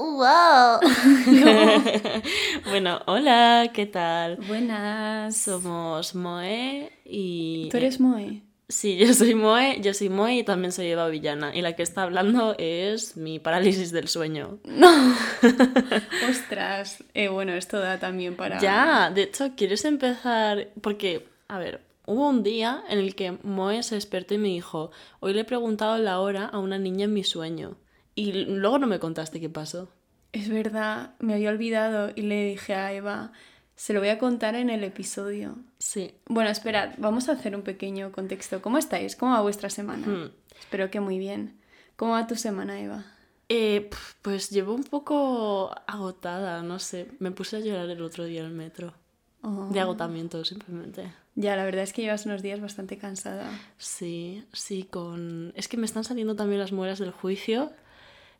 ¡Wow! 0.00 0.80
bueno, 2.70 3.02
hola, 3.06 3.70
¿qué 3.74 3.84
tal? 3.84 4.36
Buenas. 4.48 5.36
Somos 5.36 6.14
Moe 6.14 6.90
y... 7.04 7.68
¿Tú 7.70 7.76
eres 7.76 8.00
Moe? 8.00 8.40
Sí, 8.70 8.96
yo 8.96 9.12
soy 9.12 9.34
Moe, 9.34 9.78
yo 9.82 9.92
soy 9.92 10.08
Moe 10.08 10.36
y 10.36 10.42
también 10.42 10.72
soy 10.72 10.86
Eva 10.86 11.06
Villana. 11.08 11.54
Y 11.54 11.60
la 11.60 11.76
que 11.76 11.82
está 11.82 12.04
hablando 12.04 12.54
es 12.56 13.18
mi 13.18 13.40
parálisis 13.40 13.92
del 13.92 14.08
sueño. 14.08 14.58
No. 14.64 15.14
Ostras. 16.30 17.04
Eh, 17.12 17.28
bueno, 17.28 17.52
esto 17.52 17.78
da 17.78 17.98
también 17.98 18.36
para... 18.36 18.58
Ya, 18.58 19.10
de 19.10 19.24
hecho, 19.24 19.50
¿quieres 19.54 19.84
empezar? 19.84 20.68
Porque, 20.80 21.28
a 21.46 21.58
ver, 21.58 21.82
hubo 22.06 22.26
un 22.26 22.42
día 22.42 22.84
en 22.88 23.00
el 23.00 23.14
que 23.14 23.32
Moe 23.42 23.82
se 23.82 23.96
despertó 23.96 24.32
y 24.32 24.38
me 24.38 24.48
dijo, 24.48 24.92
hoy 25.20 25.34
le 25.34 25.42
he 25.42 25.44
preguntado 25.44 25.98
la 25.98 26.20
hora 26.20 26.46
a 26.46 26.58
una 26.58 26.78
niña 26.78 27.04
en 27.04 27.12
mi 27.12 27.22
sueño. 27.22 27.76
Y 28.20 28.32
luego 28.44 28.78
no 28.78 28.86
me 28.86 28.98
contaste 28.98 29.40
qué 29.40 29.48
pasó. 29.48 29.88
Es 30.32 30.50
verdad, 30.50 31.14
me 31.20 31.32
había 31.32 31.48
olvidado 31.48 32.12
y 32.14 32.20
le 32.20 32.44
dije 32.44 32.74
a 32.74 32.92
Eva, 32.92 33.32
se 33.76 33.94
lo 33.94 34.00
voy 34.00 34.10
a 34.10 34.18
contar 34.18 34.56
en 34.56 34.68
el 34.68 34.84
episodio. 34.84 35.56
Sí. 35.78 36.12
Bueno, 36.26 36.50
esperad, 36.50 36.90
vamos 36.98 37.30
a 37.30 37.32
hacer 37.32 37.56
un 37.56 37.62
pequeño 37.62 38.12
contexto. 38.12 38.60
¿Cómo 38.60 38.76
estáis? 38.76 39.16
¿Cómo 39.16 39.32
va 39.32 39.40
vuestra 39.40 39.70
semana? 39.70 40.06
Hmm. 40.06 40.32
Espero 40.58 40.90
que 40.90 41.00
muy 41.00 41.18
bien. 41.18 41.58
¿Cómo 41.96 42.12
va 42.12 42.26
tu 42.26 42.36
semana, 42.36 42.78
Eva? 42.78 43.06
Eh, 43.48 43.88
pues 44.20 44.50
llevo 44.50 44.74
un 44.74 44.84
poco 44.84 45.74
agotada, 45.86 46.62
no 46.62 46.78
sé. 46.78 47.08
Me 47.20 47.30
puse 47.30 47.56
a 47.56 47.60
llorar 47.60 47.88
el 47.88 48.02
otro 48.02 48.24
día 48.24 48.40
en 48.40 48.48
el 48.48 48.52
metro. 48.52 48.92
Oh. 49.40 49.70
De 49.72 49.80
agotamiento, 49.80 50.44
simplemente. 50.44 51.10
Ya, 51.36 51.56
la 51.56 51.64
verdad 51.64 51.84
es 51.84 51.94
que 51.94 52.02
llevas 52.02 52.26
unos 52.26 52.42
días 52.42 52.60
bastante 52.60 52.98
cansada. 52.98 53.50
Sí, 53.78 54.44
sí, 54.52 54.82
con... 54.82 55.54
Es 55.56 55.68
que 55.68 55.78
me 55.78 55.86
están 55.86 56.04
saliendo 56.04 56.36
también 56.36 56.60
las 56.60 56.72
muelas 56.72 56.98
del 56.98 57.12
juicio. 57.12 57.72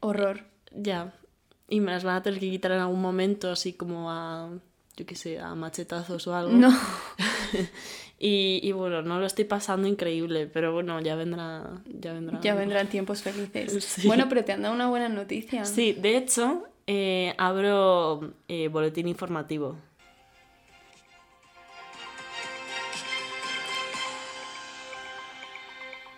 Horror. 0.01 0.45
Ya. 0.73 1.13
Y 1.69 1.81
me 1.81 1.93
las 1.93 2.05
van 2.05 2.17
a 2.17 2.23
tener 2.23 2.41
que 2.41 2.51
quitar 2.51 2.73
en 2.73 2.81
algún 2.81 3.01
momento, 3.01 3.51
así 3.51 3.73
como 3.73 4.11
a... 4.11 4.51
Yo 4.97 5.07
qué 5.07 5.15
sé, 5.15 5.38
a 5.38 5.55
machetazos 5.55 6.27
o 6.27 6.35
algo. 6.35 6.52
No. 6.52 6.71
Y, 8.23 8.61
y 8.63 8.73
bueno, 8.73 9.01
no 9.01 9.19
lo 9.19 9.24
estoy 9.24 9.47
pasando 9.47 9.89
increíble, 9.89 10.47
pero 10.47 10.74
bueno, 10.74 11.01
ya 11.01 11.16
vendrá... 11.16 11.80
Ya 11.87 12.13
vendrá. 12.13 12.39
Ya 12.43 12.55
vendrán 12.55 12.87
tiempos 12.89 13.23
felices. 13.23 13.83
Sí. 13.83 14.07
Bueno, 14.07 14.29
pero 14.29 14.45
te 14.45 14.52
han 14.52 14.61
dado 14.61 14.74
una 14.74 14.91
buena 14.91 15.09
noticia. 15.09 15.65
Sí, 15.65 15.95
de 15.95 16.19
hecho, 16.19 16.69
eh, 16.87 17.35
abro 17.39 18.35
eh, 18.46 18.69
boletín 18.69 19.09
informativo. 19.09 19.79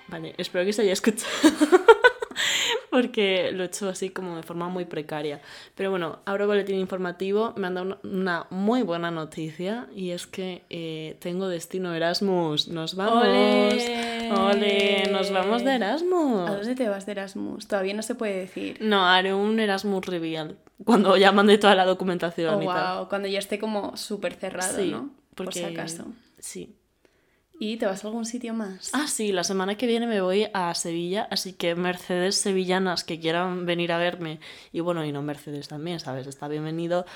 Vale, 0.09 0.34
espero 0.37 0.65
que 0.65 0.73
se 0.73 0.83
haya 0.83 0.93
escuchado. 0.93 1.31
Porque 2.93 3.51
lo 3.53 3.62
he 3.62 3.67
hecho 3.67 3.89
así 3.89 4.11
como 4.11 4.37
de 4.37 4.43
forma 4.43 4.69
muy 4.69 4.85
precaria. 4.85 5.41
Pero 5.75 5.89
bueno, 5.91 6.19
abro 6.27 6.47
boletín 6.47 6.77
informativo. 6.79 7.55
Me 7.57 7.67
han 7.69 7.75
dado 7.75 7.99
una, 8.05 8.47
muy 8.51 8.83
buena 8.83 9.11
noticia. 9.11 9.87
Y 9.97 10.11
es 10.11 10.27
que 10.27 10.62
eh, 10.69 11.17
tengo 11.19 11.49
destino 11.49 11.95
Erasmus. 11.95 12.69
Nos 12.69 12.95
vamos. 12.95 13.25
¡Ole! 13.25 14.31
¡Ole! 14.31 15.09
Nos 15.11 15.33
vamos 15.33 15.65
de 15.65 15.75
Erasmus. 15.77 16.51
¿A 16.51 16.55
dónde 16.57 16.75
te 16.75 16.87
vas 16.89 17.07
de 17.07 17.12
Erasmus? 17.12 17.67
Todavía 17.67 17.95
no 17.95 18.03
se 18.03 18.15
puede 18.15 18.34
decir. 18.41 18.77
No, 18.83 19.06
haré 19.06 19.33
un 19.33 19.59
Erasmus 19.59 20.05
Reveal. 20.05 20.56
Cuando 20.84 21.17
ya 21.17 21.33
mandé 21.33 21.56
toda 21.56 21.75
la 21.75 21.87
documentación 21.87 22.56
Oh, 22.56 22.62
y 22.62 22.67
tal. 22.67 22.99
wow, 22.99 23.09
cuando 23.09 23.27
ya 23.27 23.39
esté 23.39 23.59
como 23.59 23.97
súper 23.97 24.34
cerrado, 24.34 24.77
Sí, 24.77 24.91
¿no? 24.91 25.11
Por 25.34 25.51
si 25.55 25.65
acaso. 25.65 26.05
Sí. 26.39 26.77
¿Y 27.63 27.77
te 27.77 27.87
vas 27.87 28.03
a 28.03 28.09
algún 28.09 28.27
sitio 28.27 28.55
más? 28.55 28.91
Ah, 28.93 29.07
sí, 29.07 29.31
la 29.31 29.45
semana 29.45 29.77
que 29.77 29.87
viene 29.87 30.09
me 30.09 30.21
voy 30.21 30.49
a 30.53 30.75
Sevilla, 30.75 31.29
así 31.31 31.53
que 31.53 31.77
Mercedes 31.77 32.35
sevillanas 32.35 33.05
que 33.05 33.21
quieran 33.21 33.67
venir 33.67 33.93
a 33.93 33.99
verme, 33.99 34.41
y 34.73 34.81
bueno, 34.81 35.05
y 35.05 35.13
no 35.13 35.23
Mercedes 35.23 35.69
también, 35.69 36.01
¿sabes? 36.01 36.27
Está 36.27 36.49
bienvenido 36.49 37.07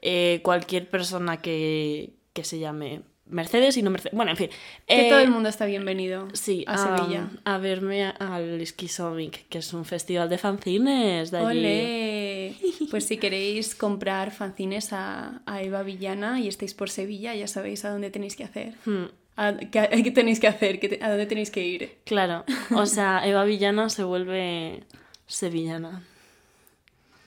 eh, 0.00 0.40
cualquier 0.42 0.88
persona 0.88 1.42
que, 1.42 2.14
que 2.32 2.44
se 2.44 2.58
llame 2.58 3.02
Mercedes 3.26 3.76
y 3.76 3.82
no 3.82 3.90
Mercedes. 3.90 4.16
Bueno, 4.16 4.30
en 4.30 4.38
fin. 4.38 4.48
que 4.86 5.06
eh, 5.06 5.10
todo 5.10 5.20
el 5.20 5.30
mundo 5.30 5.50
está 5.50 5.66
bienvenido 5.66 6.28
Sí, 6.32 6.64
a 6.66 6.78
Sevilla. 6.78 7.28
A 7.44 7.58
verme 7.58 8.06
al 8.06 8.66
Skisomic, 8.66 9.48
que 9.50 9.58
es 9.58 9.70
un 9.74 9.84
festival 9.84 10.30
de 10.30 10.38
fanzines 10.38 11.30
de 11.30 11.38
allí. 11.38 12.86
Pues 12.90 13.04
si 13.04 13.18
queréis 13.18 13.74
comprar 13.74 14.30
fanzines 14.32 14.94
a, 14.94 15.42
a 15.44 15.62
Eva 15.62 15.82
Villana 15.82 16.40
y 16.40 16.48
estáis 16.48 16.72
por 16.72 16.88
Sevilla, 16.88 17.34
ya 17.34 17.46
sabéis 17.46 17.84
a 17.84 17.90
dónde 17.90 18.10
tenéis 18.10 18.34
que 18.34 18.44
hacer. 18.44 18.74
Hmm, 18.86 19.04
A- 19.36 19.56
¿Qué, 19.56 20.02
qué 20.04 20.10
tenéis 20.10 20.38
que 20.40 20.48
hacer? 20.48 20.78
¿Qué 20.80 20.88
te- 20.88 21.04
¿A 21.04 21.08
dónde 21.08 21.26
tenéis 21.26 21.50
que 21.50 21.66
ir? 21.66 21.98
claro, 22.04 22.44
o 22.74 22.86
sea, 22.86 23.22
Eva 23.26 23.44
Villana 23.44 23.88
se 23.88 24.04
vuelve 24.04 24.84
sevillana. 25.26 26.02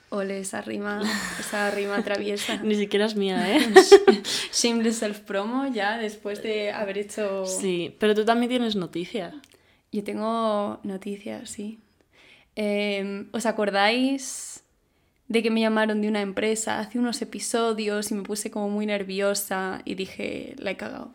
Ole, 0.10 0.40
esa 0.40 0.62
rima, 0.62 1.02
esa 1.40 1.72
rima 1.72 2.04
traviesa. 2.04 2.58
Ni 2.64 2.76
siquiera 2.76 3.06
es 3.08 3.16
mía, 3.16 3.58
¿eh? 3.58 3.60
Shameless 4.54 4.98
self-promo 5.02 5.74
ya 5.74 5.98
después 5.98 6.44
de 6.44 6.72
haber 6.72 7.00
hecho... 7.00 7.46
Sí, 7.48 7.96
pero 8.00 8.14
tú 8.14 8.24
también 8.24 8.50
tienes 8.50 8.76
noticias. 8.76 9.34
Yo 9.92 10.04
tengo 10.04 10.80
noticias, 10.84 11.50
sí. 11.50 11.80
Eh, 12.56 13.26
¿Os 13.32 13.48
acordáis 13.48 14.64
de 15.30 15.42
que 15.42 15.50
me 15.50 15.62
llamaron 15.62 16.02
de 16.02 16.08
una 16.10 16.22
empresa 16.22 16.78
hace 16.80 17.00
unos 17.00 17.20
episodios 17.24 18.12
y 18.12 18.14
me 18.14 18.22
puse 18.22 18.52
como 18.52 18.70
muy 18.70 18.86
nerviosa 18.86 19.82
y 19.84 19.96
dije, 19.96 20.54
la 20.60 20.72
he 20.72 20.78
cagado? 20.78 21.12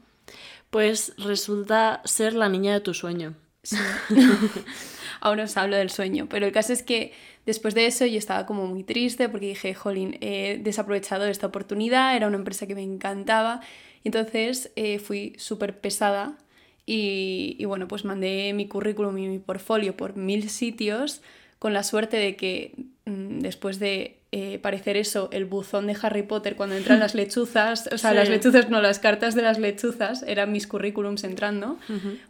Pues 0.70 1.14
resulta 1.18 2.02
ser 2.04 2.34
la 2.34 2.48
niña 2.48 2.74
de 2.74 2.80
tu 2.80 2.94
sueño. 2.94 3.34
Sí. 3.62 3.76
Ahora 5.20 5.44
os 5.44 5.56
hablo 5.56 5.76
del 5.76 5.90
sueño, 5.90 6.28
pero 6.30 6.46
el 6.46 6.52
caso 6.52 6.72
es 6.72 6.82
que 6.82 7.12
después 7.44 7.74
de 7.74 7.86
eso 7.86 8.06
yo 8.06 8.18
estaba 8.18 8.46
como 8.46 8.66
muy 8.66 8.84
triste 8.84 9.28
porque 9.28 9.46
dije, 9.46 9.74
jolín, 9.74 10.16
he 10.20 10.58
desaprovechado 10.62 11.26
esta 11.26 11.48
oportunidad, 11.48 12.14
era 12.14 12.28
una 12.28 12.36
empresa 12.36 12.66
que 12.66 12.74
me 12.74 12.82
encantaba, 12.82 13.60
entonces 14.04 14.70
eh, 14.76 14.98
fui 15.00 15.34
súper 15.38 15.80
pesada 15.80 16.38
y, 16.86 17.56
y 17.58 17.64
bueno, 17.64 17.88
pues 17.88 18.04
mandé 18.04 18.52
mi 18.54 18.68
currículum 18.68 19.18
y 19.18 19.28
mi 19.28 19.38
portfolio 19.38 19.96
por 19.96 20.16
mil 20.16 20.48
sitios 20.50 21.20
con 21.58 21.72
la 21.72 21.82
suerte 21.82 22.16
de 22.16 22.36
que 22.36 22.74
mm, 23.06 23.38
después 23.40 23.78
de 23.78 24.14
eh, 24.30 24.58
parecer 24.58 24.98
eso, 24.98 25.30
el 25.32 25.46
buzón 25.46 25.86
de 25.86 25.96
Harry 26.02 26.22
Potter 26.22 26.54
cuando 26.54 26.76
entran 26.76 27.00
las 27.00 27.14
lechuzas, 27.22 27.88
o 27.90 27.96
sea, 27.98 28.10
Sí. 28.10 28.16
las 28.16 28.28
lechuzas 28.28 28.68
no, 28.68 28.80
las 28.82 28.98
cartas 28.98 29.34
de 29.34 29.40
las 29.42 29.58
lechuzas 29.58 30.22
eran 30.26 30.52
mis 30.52 30.66
currículums 30.66 31.24
entrando, 31.24 31.78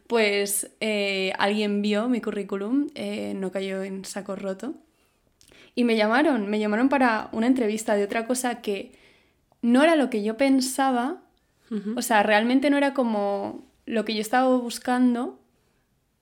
pues 0.06 0.70
eh, 0.80 1.32
alguien 1.38 1.82
vio 1.82 2.08
mi 2.08 2.20
currículum, 2.20 2.86
eh, 2.94 3.34
no 3.36 3.50
cayó 3.50 3.82
en 3.82 4.04
saco 4.04 4.36
roto, 4.36 4.74
y 5.74 5.82
me 5.84 5.96
llamaron, 5.96 6.48
me 6.48 6.58
llamaron 6.60 6.88
para 6.88 7.28
una 7.32 7.46
entrevista 7.48 7.96
de 7.96 8.04
otra 8.04 8.26
cosa 8.26 8.60
que 8.62 8.92
no 9.60 9.82
era 9.82 9.96
lo 9.96 10.08
que 10.10 10.22
yo 10.22 10.36
pensaba, 10.36 11.22
o 11.96 12.00
sea, 12.02 12.22
realmente 12.22 12.70
no 12.70 12.76
era 12.78 12.94
como 12.94 13.66
lo 13.86 14.04
que 14.04 14.14
yo 14.14 14.20
estaba 14.20 14.56
buscando 14.56 15.38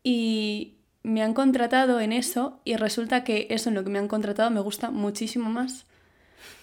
y 0.03 0.76
me 1.07 1.23
han 1.23 1.35
contratado 1.35 2.01
en 2.01 2.13
eso 2.13 2.59
y 2.65 2.75
resulta 2.75 3.23
que 3.23 3.47
eso 3.51 3.69
en 3.69 3.77
lo 3.77 3.85
que 3.85 3.91
me 3.91 4.01
han 4.01 4.09
contratado 4.09 4.51
me 4.51 4.59
gusta 4.59 4.91
muchísimo 4.91 5.49
más. 5.49 5.87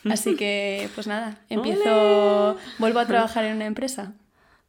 Así 0.10 0.36
que, 0.36 0.90
pues 0.96 1.08
nada, 1.08 1.40
empiezo, 1.50 2.58
vuelvo 2.78 3.00
a 3.00 3.08
trabajar 3.08 3.46
en 3.46 3.56
una 3.56 3.66
empresa. 3.66 4.12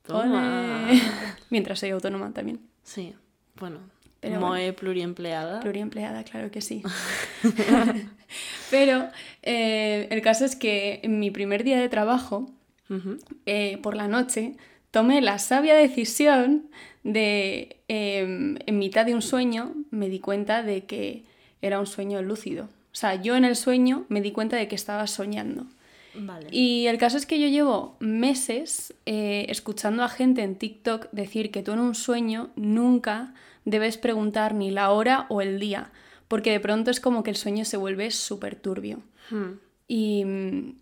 Toma. 0.07 0.89
Mientras 1.51 1.81
soy 1.81 1.91
autónoma 1.91 2.31
también. 2.31 2.61
Sí, 2.84 3.17
bueno. 3.57 3.81
Pero 4.21 4.39
Moe 4.39 4.73
pluriempleada. 4.75 5.59
Pluriempleada, 5.59 6.23
claro 6.23 6.53
que 6.53 6.61
sí. 6.61 6.84
Pero 8.71 9.09
eh, 9.43 10.07
el 10.09 10.23
caso 10.23 10.45
es 10.45 10.55
que 10.55 11.01
en 11.03 11.19
mi 11.19 11.33
primer 11.33 11.65
día 11.65 11.81
de 11.81 11.89
trabajo, 11.89 12.49
eh, 13.45 13.79
por 13.83 13.97
la 13.97 14.07
noche, 14.07 14.57
tomé 14.93 15.21
la 15.21 15.41
sabia 15.41 15.75
decisión 15.75 16.71
de, 17.04 17.76
eh, 17.88 18.56
en 18.66 18.78
mitad 18.78 19.06
de 19.06 19.15
un 19.15 19.22
sueño, 19.22 19.75
me 19.91 20.09
di 20.09 20.19
cuenta 20.19 20.62
de 20.62 20.84
que 20.84 21.22
era 21.62 21.78
un 21.78 21.87
sueño 21.87 22.20
lúcido. 22.22 22.65
O 22.65 22.97
sea, 22.97 23.15
yo 23.20 23.37
en 23.37 23.44
el 23.44 23.56
sueño 23.56 24.06
me 24.09 24.20
di 24.20 24.32
cuenta 24.32 24.56
de 24.56 24.69
que 24.69 24.75
estaba 24.75 25.06
soñando. 25.06 25.66
Vale. 26.15 26.48
Y 26.51 26.86
el 26.86 26.98
caso 26.98 27.16
es 27.16 27.27
que 27.27 27.41
yo 27.41 27.48
llevo 27.48 27.97
meses 27.98 28.95
eh, 29.04 29.47
escuchando 29.48 30.04
a 30.04 30.09
gente 30.09 30.42
en 30.42 30.56
TikTok 30.56 31.09
decir 31.10 31.51
que 31.51 31.62
tú 31.62 31.72
en 31.72 31.80
un 31.80 31.95
sueño 31.95 32.51
nunca 32.54 33.34
debes 33.65 33.98
preguntar 33.98 34.54
ni 34.54 34.71
la 34.71 34.91
hora 34.91 35.27
o 35.28 35.41
el 35.41 35.59
día, 35.59 35.91
porque 36.28 36.53
de 36.53 36.60
pronto 36.60 36.91
es 36.91 37.00
como 37.00 37.22
que 37.22 37.30
el 37.30 37.36
sueño 37.36 37.65
se 37.65 37.77
vuelve 37.77 38.10
súper 38.10 38.54
turbio. 38.57 39.00
Hmm. 39.30 39.54
Y, 39.86 40.25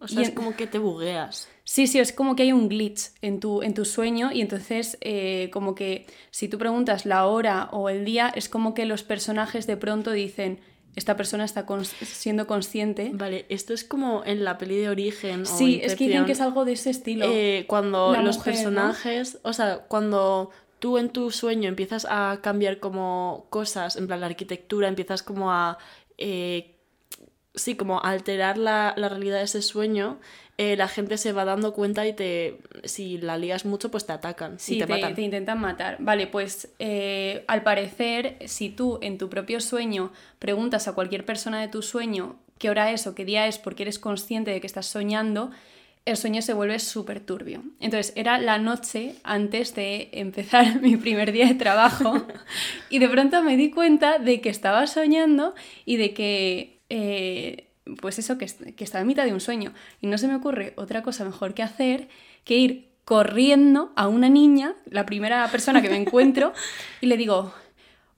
O 0.00 0.06
sea, 0.08 0.20
y 0.20 0.24
es 0.24 0.30
como 0.30 0.54
que 0.56 0.66
te 0.66 0.78
bugueas. 0.78 1.48
Sí, 1.64 1.86
sí, 1.86 1.98
es 1.98 2.12
como 2.12 2.36
que 2.36 2.44
hay 2.44 2.52
un 2.52 2.68
glitch 2.68 3.10
en 3.20 3.40
tu, 3.40 3.62
en 3.62 3.74
tu 3.74 3.84
sueño 3.84 4.30
y 4.32 4.40
entonces 4.40 4.96
eh, 5.00 5.50
como 5.52 5.74
que 5.74 6.06
si 6.30 6.48
tú 6.48 6.58
preguntas 6.58 7.04
la 7.06 7.26
hora 7.26 7.68
o 7.72 7.88
el 7.88 8.04
día, 8.04 8.32
es 8.34 8.48
como 8.48 8.74
que 8.74 8.84
los 8.86 9.02
personajes 9.02 9.66
de 9.66 9.76
pronto 9.76 10.12
dicen, 10.12 10.60
esta 10.94 11.16
persona 11.16 11.44
está 11.44 11.66
cons- 11.66 11.94
siendo 12.04 12.46
consciente. 12.46 13.10
Vale, 13.14 13.46
esto 13.48 13.74
es 13.74 13.82
como 13.84 14.22
en 14.24 14.44
la 14.44 14.56
peli 14.58 14.76
de 14.76 14.88
origen. 14.88 15.42
o 15.42 15.46
Sí, 15.46 15.80
es 15.82 15.96
que 15.96 16.06
dicen 16.06 16.24
que 16.26 16.32
es 16.32 16.40
algo 16.40 16.64
de 16.64 16.72
ese 16.72 16.90
estilo. 16.90 17.26
eh, 17.28 17.64
cuando 17.66 18.12
La 18.12 18.22
los 18.22 18.36
mujer, 18.36 18.54
¿no? 18.54 18.60
personajes, 18.70 19.38
o 19.42 19.52
sea, 19.52 19.78
cuando 19.88 20.50
tú 20.78 20.98
en 20.98 21.08
tu 21.10 21.30
sueño 21.30 21.68
empiezas 21.68 22.06
a 22.08 22.40
cambiar 22.42 22.78
como 22.78 23.46
cosas, 23.50 23.96
en 23.96 24.06
plan 24.06 24.20
la 24.20 24.26
arquitectura, 24.26 24.86
empiezas 24.88 25.22
como 25.22 25.50
a 25.52 25.78
eh, 26.18 26.76
sí, 27.54 27.76
como 27.76 28.02
alterar 28.02 28.58
la, 28.58 28.94
la 28.96 29.08
realidad 29.08 29.38
de 29.38 29.44
ese 29.44 29.62
sueño, 29.62 30.18
eh, 30.58 30.76
la 30.76 30.88
gente 30.88 31.16
se 31.16 31.32
va 31.32 31.44
dando 31.44 31.72
cuenta 31.72 32.06
y 32.06 32.12
te 32.12 32.58
si 32.84 33.18
la 33.18 33.38
lías 33.38 33.64
mucho, 33.64 33.90
pues 33.90 34.06
te 34.06 34.12
atacan 34.12 34.58
Sí, 34.58 34.76
y 34.76 34.78
te, 34.78 34.86
te, 34.86 34.92
matan. 34.92 35.14
te 35.14 35.22
intentan 35.22 35.60
matar. 35.60 35.96
Vale, 35.98 36.26
pues 36.26 36.68
eh, 36.78 37.44
al 37.48 37.62
parecer, 37.62 38.36
si 38.46 38.68
tú 38.68 38.98
en 39.02 39.18
tu 39.18 39.28
propio 39.28 39.60
sueño 39.60 40.12
preguntas 40.38 40.88
a 40.88 40.92
cualquier 40.92 41.24
persona 41.24 41.60
de 41.60 41.68
tu 41.68 41.82
sueño 41.82 42.36
qué 42.58 42.70
hora 42.70 42.92
es 42.92 43.06
o 43.08 43.14
qué 43.14 43.24
día 43.24 43.48
es 43.48 43.58
porque 43.58 43.82
eres 43.82 43.98
consciente 43.98 44.52
de 44.52 44.60
que 44.60 44.68
estás 44.68 44.86
soñando, 44.86 45.50
el 46.04 46.16
sueño 46.16 46.42
se 46.42 46.52
vuelve 46.52 46.78
súper 46.78 47.18
turbio. 47.20 47.62
Entonces, 47.80 48.12
era 48.14 48.38
la 48.38 48.58
noche 48.58 49.14
antes 49.24 49.74
de 49.74 50.10
empezar 50.12 50.80
mi 50.82 50.96
primer 50.96 51.32
día 51.32 51.46
de 51.48 51.54
trabajo 51.54 52.24
y 52.90 52.98
de 53.00 53.08
pronto 53.08 53.42
me 53.42 53.56
di 53.56 53.70
cuenta 53.70 54.18
de 54.18 54.40
que 54.40 54.48
estaba 54.48 54.86
soñando 54.86 55.54
y 55.84 55.96
de 55.96 56.14
que... 56.14 56.71
eh, 56.94 57.68
pues 58.00 58.18
eso, 58.18 58.36
que, 58.36 58.46
que 58.46 58.84
estaba 58.84 59.00
en 59.00 59.06
mitad 59.06 59.24
de 59.24 59.32
un 59.32 59.40
sueño. 59.40 59.72
Y 60.02 60.08
no 60.08 60.18
se 60.18 60.28
me 60.28 60.34
ocurre 60.34 60.74
otra 60.76 61.02
cosa 61.02 61.24
mejor 61.24 61.54
que 61.54 61.62
hacer 61.62 62.08
que 62.44 62.56
ir 62.56 62.92
corriendo 63.06 63.92
a 63.96 64.08
una 64.08 64.28
niña, 64.28 64.74
la 64.84 65.06
primera 65.06 65.48
persona 65.48 65.80
que 65.80 65.88
me 65.88 65.96
encuentro, 66.02 66.52
y 67.00 67.06
le 67.06 67.16
digo, 67.16 67.54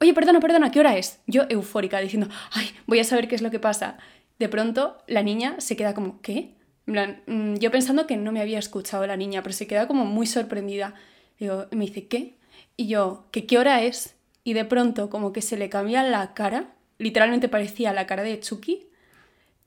oye, 0.00 0.12
perdona, 0.12 0.40
perdona, 0.40 0.72
¿qué 0.72 0.80
hora 0.80 0.96
es? 0.96 1.20
Yo 1.28 1.44
eufórica, 1.48 2.00
diciendo, 2.00 2.28
ay, 2.50 2.70
voy 2.86 2.98
a 2.98 3.04
saber 3.04 3.28
qué 3.28 3.36
es 3.36 3.42
lo 3.42 3.52
que 3.52 3.60
pasa. 3.60 3.96
De 4.40 4.48
pronto, 4.48 4.98
la 5.06 5.22
niña 5.22 5.54
se 5.58 5.76
queda 5.76 5.94
como, 5.94 6.20
¿qué? 6.20 6.54
Mm, 6.86 7.54
yo 7.54 7.70
pensando 7.70 8.08
que 8.08 8.16
no 8.16 8.32
me 8.32 8.40
había 8.40 8.58
escuchado 8.58 9.06
la 9.06 9.16
niña, 9.16 9.42
pero 9.42 9.52
se 9.52 9.68
queda 9.68 9.86
como 9.86 10.04
muy 10.04 10.26
sorprendida. 10.26 10.94
Digo, 11.38 11.66
y 11.70 11.76
me 11.76 11.86
dice, 11.86 12.08
¿qué? 12.08 12.34
Y 12.76 12.88
yo, 12.88 13.26
¿qué 13.30 13.46
qué 13.46 13.56
hora 13.58 13.82
es? 13.82 14.16
Y 14.42 14.52
de 14.54 14.64
pronto, 14.64 15.10
como 15.10 15.32
que 15.32 15.42
se 15.42 15.56
le 15.56 15.68
cambia 15.68 16.02
la 16.02 16.34
cara, 16.34 16.74
literalmente 17.04 17.48
parecía 17.48 17.92
la 17.92 18.06
cara 18.06 18.22
de 18.22 18.40
Chucky, 18.40 18.88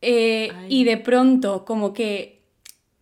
eh, 0.02 0.52
y 0.68 0.84
de 0.84 0.98
pronto, 0.98 1.64
como 1.66 1.94
que, 1.94 2.42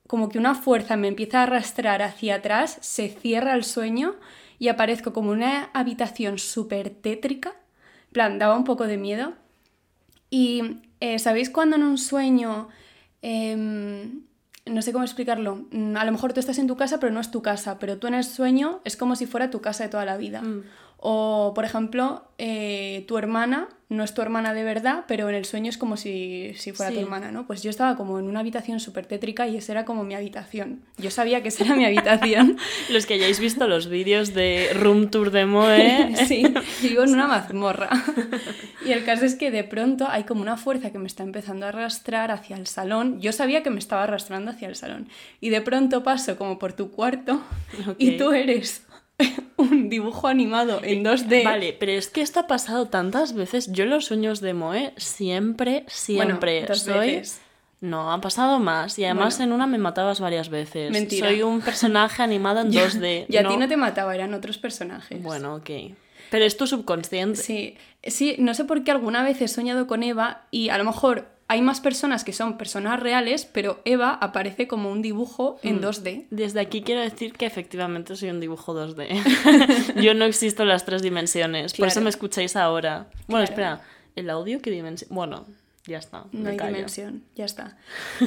como 0.08 0.30
que 0.30 0.38
una 0.38 0.56
fuerza 0.56 0.96
me 0.98 1.08
empieza 1.08 1.40
a 1.40 1.44
arrastrar 1.44 2.02
hacia 2.02 2.36
atrás, 2.36 2.78
se 2.82 3.10
cierra 3.10 3.56
el 3.56 3.64
sueño 3.64 4.16
y 4.60 4.68
aparezco 4.68 5.12
como 5.12 5.32
una 5.32 5.70
habitación 5.74 6.38
súper 6.38 6.90
tétrica. 6.90 7.50
En 8.08 8.14
plan, 8.14 8.40
daba 8.40 8.56
un 8.56 8.64
poco 8.64 8.88
de 8.88 8.98
miedo. 8.98 9.34
Y 10.30 10.80
eh, 11.00 11.20
¿sabéis 11.20 11.50
cuando 11.50 11.76
en 11.76 11.84
un 11.84 11.98
sueño... 11.98 12.70
em, 13.22 14.22
no 14.66 14.82
sé 14.82 14.92
cómo 14.92 15.04
explicarlo. 15.04 15.68
Mm, 15.72 15.96
A 15.96 16.06
lo 16.06 16.12
mejor 16.12 16.34
tú 16.34 16.40
estás 16.40 16.58
en 16.58 16.68
tu 16.68 16.76
casa, 16.76 17.00
pero 17.00 17.12
no 17.14 17.20
es 17.20 17.30
tu 17.30 17.42
casa. 17.42 17.78
Pero 17.78 17.98
tú 17.98 18.08
en 18.08 18.16
el 18.16 18.24
sueño 18.24 18.82
es 18.84 18.98
como 18.98 19.16
si 19.16 19.26
fuera 19.28 19.50
tu 19.52 19.60
casa 19.62 19.84
de 19.84 19.90
toda 19.90 20.06
la 20.06 20.18
vida. 20.18 20.42
Mm. 20.42 20.64
O, 21.08 21.54
por 21.54 21.66
ejemplo, 21.66 22.24
eh, 22.40 23.06
tu 23.08 23.20
hermana 23.20 23.68
no 23.90 24.04
es 24.04 24.16
tu 24.16 24.24
hermana 24.24 24.56
de 24.56 24.64
verdad, 24.64 25.04
pero 25.08 25.30
en 25.30 25.36
el 25.36 25.46
sueño 25.46 25.70
es 25.70 25.78
como 25.78 25.98
si, 25.98 26.54
si 26.56 26.72
fuera 26.72 26.90
Sí. 26.90 26.98
tu 26.98 27.04
hermana, 27.04 27.32
¿no? 27.32 27.46
Pues 27.46 27.62
yo 27.62 27.70
estaba 27.70 27.96
como 27.96 28.18
en 28.18 28.26
una 28.28 28.40
habitación 28.40 28.80
súper 28.80 29.06
tétrica 29.06 29.48
y 29.48 29.56
esa 29.58 29.74
era 29.74 29.86
como 29.86 30.04
mi 30.04 30.16
habitación. 30.16 30.82
Yo 30.98 31.12
sabía 31.12 31.44
que 31.44 31.50
esa 31.50 31.64
era 31.66 31.76
mi 31.76 31.86
habitación. 31.86 32.58
Los 32.90 33.06
que 33.06 33.14
hayáis 33.14 33.40
visto 33.40 33.68
los 33.68 33.88
vídeos 33.88 34.34
de 34.34 34.72
Room 34.74 35.12
Tour 35.12 35.30
de 35.30 35.46
Moe, 35.46 36.16
sí, 36.28 36.44
vivo 36.82 37.04
en 37.04 37.12
una 37.14 37.28
mazmorra. 37.36 37.90
Y 38.84 38.92
el 38.92 39.06
caso 39.06 39.26
es 39.26 39.36
que 39.36 39.52
de 39.52 39.64
pronto 39.64 40.08
hay 40.10 40.24
como 40.24 40.42
una 40.42 40.58
fuerza 40.58 40.90
que 40.92 40.98
me 40.98 41.06
está 41.08 41.22
empezando 41.22 41.68
a 41.68 41.70
arrastrar 41.70 42.32
hacia 42.32 42.58
el 42.58 42.66
salón. 42.66 43.22
Yo 43.22 43.32
sabía 43.32 43.62
que 43.62 43.70
me 43.70 43.78
estaba 43.80 44.04
arrastrando 44.06 44.50
hacia 44.50 44.68
el 44.68 44.76
salón. 44.76 45.08
Y 45.40 45.50
de 45.50 45.62
pronto 45.62 46.02
paso 46.02 46.36
como 46.38 46.58
por 46.58 46.74
tu 46.74 46.90
cuarto 46.90 47.42
y 48.00 48.18
tú 48.18 48.32
eres 48.32 48.84
un 49.58 49.90
dibujo 49.90 50.28
animado 50.28 50.82
en 50.84 51.04
2D. 51.04 51.44
Vale, 51.44 51.76
pero 51.80 51.92
es 51.94 52.08
que 52.10 52.22
esto 52.22 52.42
ha 52.42 52.48
pasado 52.48 52.88
tantas 52.88 53.34
veces. 53.34 53.72
Yo 53.72 53.86
los 53.86 54.06
sueños 54.06 54.42
de 54.42 54.54
Moe 54.54 54.94
siempre, 54.98 55.86
siempre 55.88 56.62
Bueno, 56.62 56.76
soy... 56.76 57.08
veces. 57.12 57.42
No, 57.82 58.12
ha 58.12 58.20
pasado 58.22 58.60
más. 58.60 58.98
Y 58.98 59.06
además 59.06 59.38
Bueno. 59.38 59.52
en 59.52 59.56
una 59.56 59.68
me 59.68 59.78
matabas 59.78 60.20
varias 60.20 60.50
veces. 60.50 60.92
Mentira. 60.92 61.28
Soy 61.28 61.42
un 61.44 61.62
personaje 61.62 62.24
animado 62.24 62.62
en 62.62 62.72
2D. 62.72 63.26
Y 63.30 63.38
a 63.38 63.48
ti 63.48 63.58
no 63.58 63.68
te 63.68 63.78
mataba, 63.78 64.16
eran 64.16 64.34
otros 64.34 64.58
personajes. 64.58 65.22
Bueno, 65.22 65.56
ok. 65.56 65.70
Pero 66.32 66.46
es 66.46 66.58
tu 66.58 66.66
subconsciente. 66.66 67.40
Sí, 67.42 67.78
sí, 68.04 68.36
no 68.40 68.54
sé 68.56 68.66
por 68.66 68.84
qué 68.84 68.92
alguna 68.92 69.24
vez 69.24 69.42
he 69.42 69.48
soñado 69.48 69.86
con 69.88 70.02
Eva 70.04 70.46
y 70.52 70.70
a 70.70 70.78
lo 70.78 70.84
mejor 70.84 71.28
hay 71.48 71.62
más 71.62 71.80
personas 71.80 72.24
que 72.24 72.34
son 72.34 72.58
personas 72.58 73.00
reales, 73.00 73.46
pero 73.46 73.80
Eva 73.86 74.18
aparece 74.20 74.68
como 74.68 74.92
un 74.92 75.02
dibujo 75.02 75.58
Hmm. 75.64 75.68
en 75.68 75.82
2D. 75.82 76.26
Desde 76.32 76.60
aquí 76.60 76.82
quiero 76.82 77.02
decir 77.02 77.34
que 77.34 77.46
efectivamente 77.46 78.16
soy 78.16 78.30
un 78.30 78.40
dibujo 78.40 78.74
2D. 78.74 79.08
Yo 80.02 80.14
no 80.16 80.26
existo 80.26 80.64
en 80.64 80.70
las 80.70 80.86
tres 80.86 81.02
dimensiones. 81.02 81.74
Por 81.74 81.88
eso 81.88 82.02
me 82.02 82.10
escucháis 82.10 82.56
ahora. 82.56 83.08
Bueno, 83.28 83.46
Claro. 83.46 83.76
espera. 83.76 83.82
¿El 84.16 84.30
audio 84.30 84.62
qué 84.62 84.72
dimensión? 84.72 85.10
Bueno, 85.14 85.46
ya 85.86 85.98
está. 86.00 86.24
No 86.32 86.42
me 86.46 86.50
hay 86.52 86.58
callo. 86.58 86.74
dimensión, 86.76 87.24
ya 87.36 87.46
está. 87.46 87.78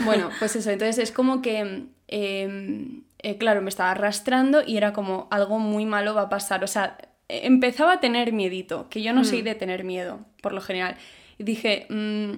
Bueno, 0.04 0.30
pues 0.38 0.54
eso, 0.54 0.70
entonces 0.70 0.98
es 0.98 1.10
como 1.12 1.40
que, 1.42 1.86
eh, 2.08 3.00
eh, 3.22 3.38
claro, 3.38 3.62
me 3.62 3.68
estaba 3.68 3.90
arrastrando 3.90 4.62
y 4.64 4.76
era 4.76 4.92
como 4.92 5.26
algo 5.30 5.58
muy 5.58 5.86
malo 5.86 6.14
va 6.14 6.22
a 6.22 6.28
pasar. 6.28 6.62
O 6.62 6.66
sea, 6.68 6.98
eh, 7.28 7.40
empezaba 7.44 7.94
a 7.94 8.00
tener 8.00 8.32
miedito, 8.32 8.88
que 8.90 9.02
yo 9.02 9.12
no 9.12 9.22
Hmm. 9.22 9.24
soy 9.24 9.42
de 9.42 9.54
tener 9.54 9.82
miedo, 9.82 10.20
por 10.42 10.52
lo 10.52 10.60
general. 10.60 10.96
Y 11.38 11.44
dije, 11.44 11.86
mm, 11.88 12.32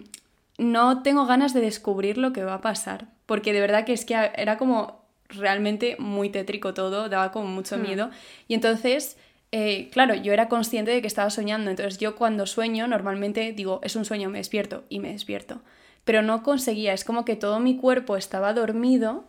no 0.60 1.02
tengo 1.02 1.26
ganas 1.26 1.54
de 1.54 1.60
descubrir 1.60 2.18
lo 2.18 2.32
que 2.32 2.44
va 2.44 2.54
a 2.54 2.60
pasar, 2.60 3.08
porque 3.26 3.52
de 3.52 3.60
verdad 3.60 3.84
que 3.84 3.92
es 3.92 4.04
que 4.04 4.14
era 4.36 4.58
como 4.58 5.00
realmente 5.28 5.96
muy 5.98 6.28
tétrico 6.28 6.74
todo, 6.74 7.08
daba 7.08 7.32
como 7.32 7.48
mucho 7.48 7.76
Hmm. 7.76 7.82
miedo. 7.82 8.10
Y 8.46 8.54
entonces, 8.54 9.16
eh, 9.52 9.88
claro, 9.90 10.14
yo 10.14 10.32
era 10.32 10.48
consciente 10.48 10.90
de 10.90 11.00
que 11.00 11.06
estaba 11.06 11.30
soñando, 11.30 11.70
entonces 11.70 11.98
yo 11.98 12.14
cuando 12.14 12.46
sueño 12.46 12.86
normalmente 12.86 13.52
digo, 13.52 13.80
es 13.82 13.96
un 13.96 14.04
sueño, 14.04 14.28
me 14.28 14.38
despierto 14.38 14.84
y 14.88 15.00
me 15.00 15.12
despierto. 15.12 15.62
Pero 16.04 16.22
no 16.22 16.42
conseguía, 16.42 16.92
es 16.92 17.04
como 17.04 17.24
que 17.24 17.36
todo 17.36 17.58
mi 17.60 17.76
cuerpo 17.76 18.16
estaba 18.16 18.52
dormido 18.52 19.24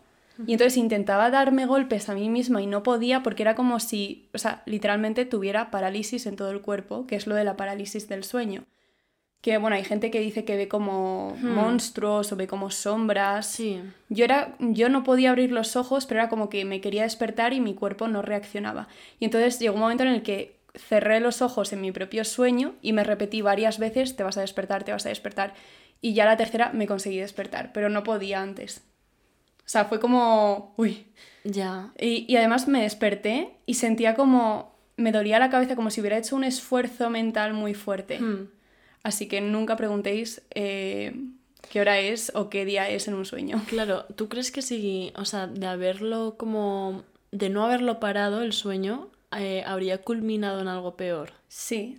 y 0.46 0.52
entonces 0.52 0.76
intentaba 0.76 1.30
darme 1.30 1.66
golpes 1.66 2.08
a 2.08 2.14
mí 2.14 2.28
misma 2.28 2.62
y 2.62 2.66
no 2.66 2.82
podía 2.82 3.22
porque 3.22 3.42
era 3.42 3.54
como 3.54 3.78
si, 3.80 4.28
o 4.34 4.38
sea, 4.38 4.62
literalmente 4.66 5.24
tuviera 5.24 5.70
parálisis 5.70 6.26
en 6.26 6.36
todo 6.36 6.50
el 6.50 6.62
cuerpo, 6.62 7.06
que 7.06 7.16
es 7.16 7.26
lo 7.26 7.34
de 7.34 7.44
la 7.44 7.56
parálisis 7.56 8.08
del 8.08 8.24
sueño. 8.24 8.64
Que 9.42 9.58
bueno, 9.58 9.76
hay 9.76 9.84
gente 9.84 10.10
que 10.10 10.20
dice 10.20 10.44
que 10.44 10.56
ve 10.56 10.68
como 10.68 11.36
Hmm. 11.40 11.54
monstruos 11.54 12.32
o 12.32 12.36
ve 12.36 12.46
como 12.46 12.70
sombras. 12.70 13.46
Sí. 13.46 13.80
Yo, 14.08 14.24
era, 14.24 14.54
yo 14.60 14.88
no 14.88 15.02
podía 15.04 15.30
abrir 15.30 15.52
los 15.52 15.76
ojos, 15.76 16.06
pero 16.06 16.20
era 16.20 16.28
como 16.30 16.48
que 16.48 16.64
me 16.64 16.80
quería 16.80 17.02
despertar 17.02 17.52
y 17.52 17.60
mi 17.60 17.74
cuerpo 17.74 18.06
no 18.08 18.22
reaccionaba. 18.22 18.86
Y 19.18 19.24
entonces 19.26 19.58
llegó 19.58 19.74
un 19.74 19.80
momento 19.80 20.04
en 20.04 20.10
el 20.10 20.22
que 20.22 20.56
cerré 20.74 21.20
los 21.20 21.42
ojos 21.42 21.72
en 21.72 21.80
mi 21.82 21.92
propio 21.92 22.24
sueño 22.24 22.72
y 22.80 22.92
me 22.94 23.04
repetí 23.04 23.42
varias 23.42 23.78
veces, 23.78 24.16
te 24.16 24.22
vas 24.22 24.38
a 24.38 24.40
despertar, 24.42 24.84
te 24.84 24.92
vas 24.92 25.04
a 25.04 25.10
despertar. 25.10 25.54
Y 26.00 26.14
ya 26.14 26.24
la 26.24 26.36
tercera 26.36 26.70
me 26.72 26.86
conseguí 26.86 27.18
despertar, 27.18 27.72
pero 27.74 27.88
no 27.88 28.04
podía 28.04 28.40
antes. 28.40 28.82
O 29.58 29.68
sea, 29.68 29.84
fue 29.86 30.00
como... 30.00 30.72
Uy. 30.76 31.06
Ya. 31.44 31.92
Y, 31.98 32.26
y 32.32 32.36
además 32.36 32.68
me 32.68 32.82
desperté 32.82 33.50
y 33.66 33.74
sentía 33.74 34.14
como... 34.14 34.72
Me 34.96 35.10
dolía 35.12 35.38
la 35.38 35.50
cabeza 35.50 35.74
como 35.74 35.90
si 35.90 36.00
hubiera 36.00 36.18
hecho 36.18 36.36
un 36.36 36.44
esfuerzo 36.44 37.10
mental 37.10 37.54
muy 37.54 37.74
fuerte. 37.74 38.20
Hmm. 38.20 38.48
Así 39.02 39.26
que 39.28 39.40
nunca 39.40 39.76
preguntéis 39.76 40.42
eh, 40.54 41.14
qué 41.70 41.80
hora 41.80 41.98
es 41.98 42.30
o 42.34 42.48
qué 42.50 42.64
día 42.64 42.88
es 42.88 43.08
en 43.08 43.14
un 43.14 43.24
sueño. 43.24 43.60
Claro, 43.68 44.04
¿tú 44.16 44.28
crees 44.28 44.52
que 44.52 44.62
si, 44.62 45.12
o 45.16 45.24
sea, 45.24 45.46
de 45.46 45.66
haberlo 45.66 46.36
como, 46.38 47.02
de 47.32 47.48
no 47.48 47.64
haberlo 47.64 47.98
parado 48.00 48.42
el 48.42 48.52
sueño, 48.52 49.08
eh, 49.36 49.64
habría 49.66 49.98
culminado 50.02 50.60
en 50.60 50.68
algo 50.68 50.96
peor? 50.96 51.32
Sí. 51.48 51.98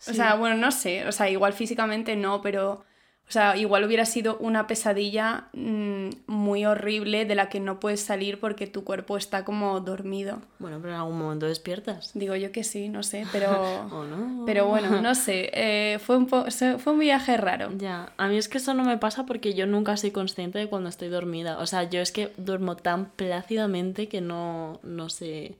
O 0.00 0.02
Sí. 0.10 0.14
sea, 0.14 0.34
bueno, 0.34 0.56
no 0.56 0.70
sé. 0.72 1.06
O 1.08 1.12
sea, 1.12 1.30
igual 1.30 1.52
físicamente 1.54 2.16
no, 2.16 2.42
pero. 2.42 2.84
O 3.28 3.32
sea, 3.32 3.56
igual 3.56 3.82
hubiera 3.82 4.04
sido 4.06 4.36
una 4.38 4.68
pesadilla 4.68 5.48
mm, 5.52 6.10
muy 6.28 6.64
horrible 6.64 7.24
de 7.24 7.34
la 7.34 7.48
que 7.48 7.58
no 7.58 7.80
puedes 7.80 8.00
salir 8.00 8.38
porque 8.38 8.68
tu 8.68 8.84
cuerpo 8.84 9.16
está 9.16 9.44
como 9.44 9.80
dormido. 9.80 10.38
Bueno, 10.60 10.78
pero 10.80 10.94
en 10.94 11.00
algún 11.00 11.18
momento 11.18 11.46
despiertas. 11.46 12.12
Digo 12.14 12.36
yo 12.36 12.52
que 12.52 12.62
sí, 12.62 12.88
no 12.88 13.02
sé, 13.02 13.26
pero. 13.32 13.50
¿O 13.92 14.04
no? 14.04 14.44
Pero 14.46 14.68
bueno, 14.68 15.00
no 15.00 15.14
sé. 15.16 15.50
eh, 15.54 15.98
fue, 15.98 16.16
un 16.16 16.26
po- 16.26 16.44
fue 16.78 16.92
un 16.92 17.00
viaje 17.00 17.36
raro. 17.36 17.70
Ya, 17.76 18.12
a 18.16 18.28
mí 18.28 18.36
es 18.36 18.48
que 18.48 18.58
eso 18.58 18.74
no 18.74 18.84
me 18.84 18.96
pasa 18.96 19.26
porque 19.26 19.54
yo 19.54 19.66
nunca 19.66 19.96
soy 19.96 20.12
consciente 20.12 20.60
de 20.60 20.68
cuando 20.68 20.88
estoy 20.88 21.08
dormida. 21.08 21.58
O 21.58 21.66
sea, 21.66 21.82
yo 21.82 22.00
es 22.00 22.12
que 22.12 22.32
duermo 22.36 22.76
tan 22.76 23.06
plácidamente 23.06 24.08
que 24.08 24.20
no, 24.20 24.78
no 24.84 25.08
sé. 25.08 25.56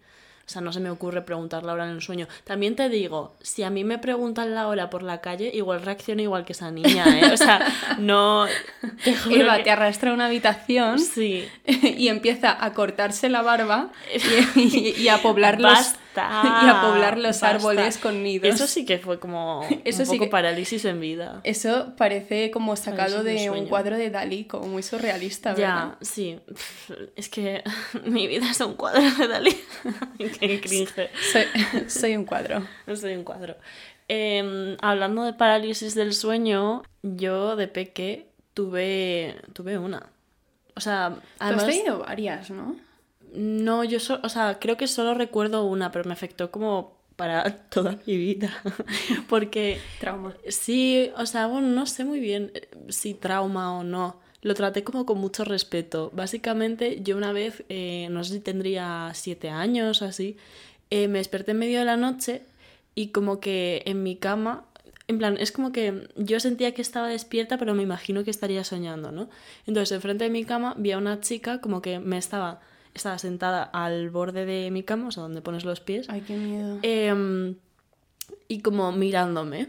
O 0.46 0.48
sea, 0.48 0.62
no 0.62 0.72
se 0.72 0.78
me 0.78 0.90
ocurre 0.90 1.22
preguntar 1.22 1.64
la 1.64 1.72
hora 1.72 1.84
en 1.86 1.90
el 1.90 2.00
sueño. 2.00 2.28
También 2.44 2.76
te 2.76 2.88
digo, 2.88 3.34
si 3.42 3.64
a 3.64 3.70
mí 3.70 3.82
me 3.82 3.98
preguntan 3.98 4.54
la 4.54 4.68
hora 4.68 4.90
por 4.90 5.02
la 5.02 5.20
calle, 5.20 5.50
igual 5.52 5.82
reacciono 5.82 6.22
igual 6.22 6.44
que 6.44 6.52
esa 6.52 6.70
niña, 6.70 7.04
¿eh? 7.20 7.32
O 7.32 7.36
sea, 7.36 7.66
no. 7.98 8.46
Te 9.04 9.16
juro 9.16 9.34
Eva 9.36 9.56
que- 9.56 9.64
te 9.64 9.70
arrastra 9.72 10.12
a 10.12 10.14
una 10.14 10.26
habitación 10.26 11.00
Sí. 11.00 11.48
y 11.66 12.08
empieza 12.08 12.56
a 12.64 12.72
cortarse 12.74 13.28
la 13.28 13.42
barba 13.42 13.90
y, 14.54 14.60
y- 14.60 14.94
y 15.02 15.08
a 15.08 15.18
poblar 15.18 15.60
los, 15.60 15.72
Basta, 15.72 15.98
y 16.64 16.68
a 16.68 16.80
poblar 16.82 17.16
los 17.18 17.40
basta. 17.40 17.50
árboles 17.50 17.98
con 17.98 18.22
nidos. 18.22 18.54
Eso 18.54 18.66
sí 18.66 18.84
que 18.84 18.98
fue 18.98 19.18
como 19.18 19.62
Eso 19.84 20.00
un 20.02 20.06
sí 20.06 20.12
poco 20.16 20.24
que- 20.24 20.30
parálisis 20.30 20.84
en 20.84 21.00
vida. 21.00 21.40
Eso 21.44 21.94
parece 21.96 22.50
como 22.50 22.74
sacado 22.76 23.22
de 23.22 23.50
un 23.50 23.66
cuadro 23.66 23.96
de 23.96 24.10
Dalí, 24.10 24.44
como 24.44 24.66
muy 24.66 24.82
surrealista, 24.82 25.50
¿verdad? 25.54 25.96
Ya, 26.00 26.04
sí. 26.04 26.38
Es 27.16 27.28
que 27.28 27.62
mi 28.04 28.26
vida 28.26 28.50
es 28.50 28.60
un 28.60 28.74
cuadro 28.74 29.02
de 29.18 29.28
Dalí. 29.28 29.56
Qué 30.40 30.60
cringe. 30.60 31.10
Soy, 31.32 31.44
soy 31.88 32.16
un 32.16 32.24
cuadro. 32.24 32.66
Soy 32.94 33.14
un 33.14 33.24
cuadro. 33.24 33.56
Em, 34.08 34.76
hablando 34.82 35.24
de 35.24 35.32
parálisis 35.32 35.94
del 35.96 36.14
sueño, 36.14 36.82
yo 37.02 37.56
de 37.56 37.66
peque 37.68 38.28
tuve, 38.54 39.36
tuve 39.52 39.78
una. 39.78 40.06
O 40.76 40.80
sea, 40.80 41.10
Tú 41.14 41.20
además... 41.40 41.64
has 41.64 41.70
tenido 41.70 41.98
varias, 42.00 42.50
¿no? 42.50 42.76
No, 43.36 43.84
yo 43.84 44.00
so- 44.00 44.20
o 44.22 44.28
sea, 44.28 44.58
creo 44.58 44.76
que 44.76 44.86
solo 44.86 45.14
recuerdo 45.14 45.64
una, 45.64 45.92
pero 45.92 46.04
me 46.06 46.12
afectó 46.14 46.50
como 46.50 46.96
para 47.16 47.44
toda 47.70 47.98
mi 48.06 48.16
vida. 48.16 48.50
Porque 49.28 49.78
Trauma. 50.00 50.34
sí, 50.48 51.10
o 51.16 51.26
sea, 51.26 51.46
bueno, 51.46 51.68
no 51.68 51.86
sé 51.86 52.04
muy 52.04 52.20
bien 52.20 52.50
eh, 52.54 52.68
si 52.88 53.14
trauma 53.14 53.76
o 53.78 53.84
no. 53.84 54.20
Lo 54.42 54.54
traté 54.54 54.84
como 54.84 55.06
con 55.06 55.18
mucho 55.18 55.44
respeto. 55.44 56.10
Básicamente, 56.14 57.00
yo 57.02 57.16
una 57.16 57.32
vez, 57.32 57.64
eh, 57.68 58.08
no 58.10 58.22
sé 58.22 58.34
si 58.34 58.40
tendría 58.40 59.10
siete 59.14 59.48
años 59.50 60.02
o 60.02 60.04
así, 60.04 60.36
eh, 60.90 61.08
me 61.08 61.18
desperté 61.18 61.50
en 61.52 61.58
medio 61.58 61.78
de 61.80 61.84
la 61.84 61.96
noche 61.96 62.42
y 62.94 63.08
como 63.08 63.40
que 63.40 63.82
en 63.86 64.02
mi 64.02 64.16
cama, 64.16 64.64
en 65.08 65.18
plan, 65.18 65.36
es 65.40 65.50
como 65.52 65.72
que 65.72 66.08
yo 66.16 66.38
sentía 66.38 66.72
que 66.74 66.82
estaba 66.82 67.08
despierta, 67.08 67.58
pero 67.58 67.74
me 67.74 67.82
imagino 67.82 68.24
que 68.24 68.30
estaría 68.30 68.62
soñando, 68.62 69.10
¿no? 69.10 69.28
Entonces, 69.66 69.92
enfrente 69.92 70.24
de 70.24 70.30
mi 70.30 70.44
cama 70.44 70.74
vi 70.78 70.92
a 70.92 70.98
una 70.98 71.20
chica 71.20 71.60
como 71.60 71.82
que 71.82 71.98
me 71.98 72.16
estaba, 72.18 72.60
estaba 72.96 73.18
sentada 73.18 73.62
al 73.62 74.10
borde 74.10 74.44
de 74.44 74.70
mi 74.70 74.82
cama, 74.82 75.08
o 75.08 75.10
sea, 75.10 75.22
donde 75.22 75.40
pones 75.40 75.64
los 75.64 75.80
pies, 75.80 76.08
Ay, 76.08 76.22
qué 76.22 76.36
miedo. 76.36 76.78
Em, 76.82 77.56
y 78.48 78.60
como 78.60 78.92
mirándome. 78.92 79.68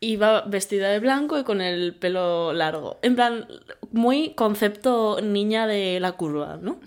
Iba 0.00 0.42
vestida 0.42 0.90
de 0.90 1.00
blanco 1.00 1.38
y 1.38 1.44
con 1.44 1.60
el 1.60 1.94
pelo 1.94 2.52
largo. 2.52 2.98
En 3.02 3.16
plan, 3.16 3.48
muy 3.90 4.34
concepto 4.34 5.20
niña 5.20 5.66
de 5.66 5.98
la 5.98 6.12
curva, 6.12 6.56
¿no? 6.62 6.80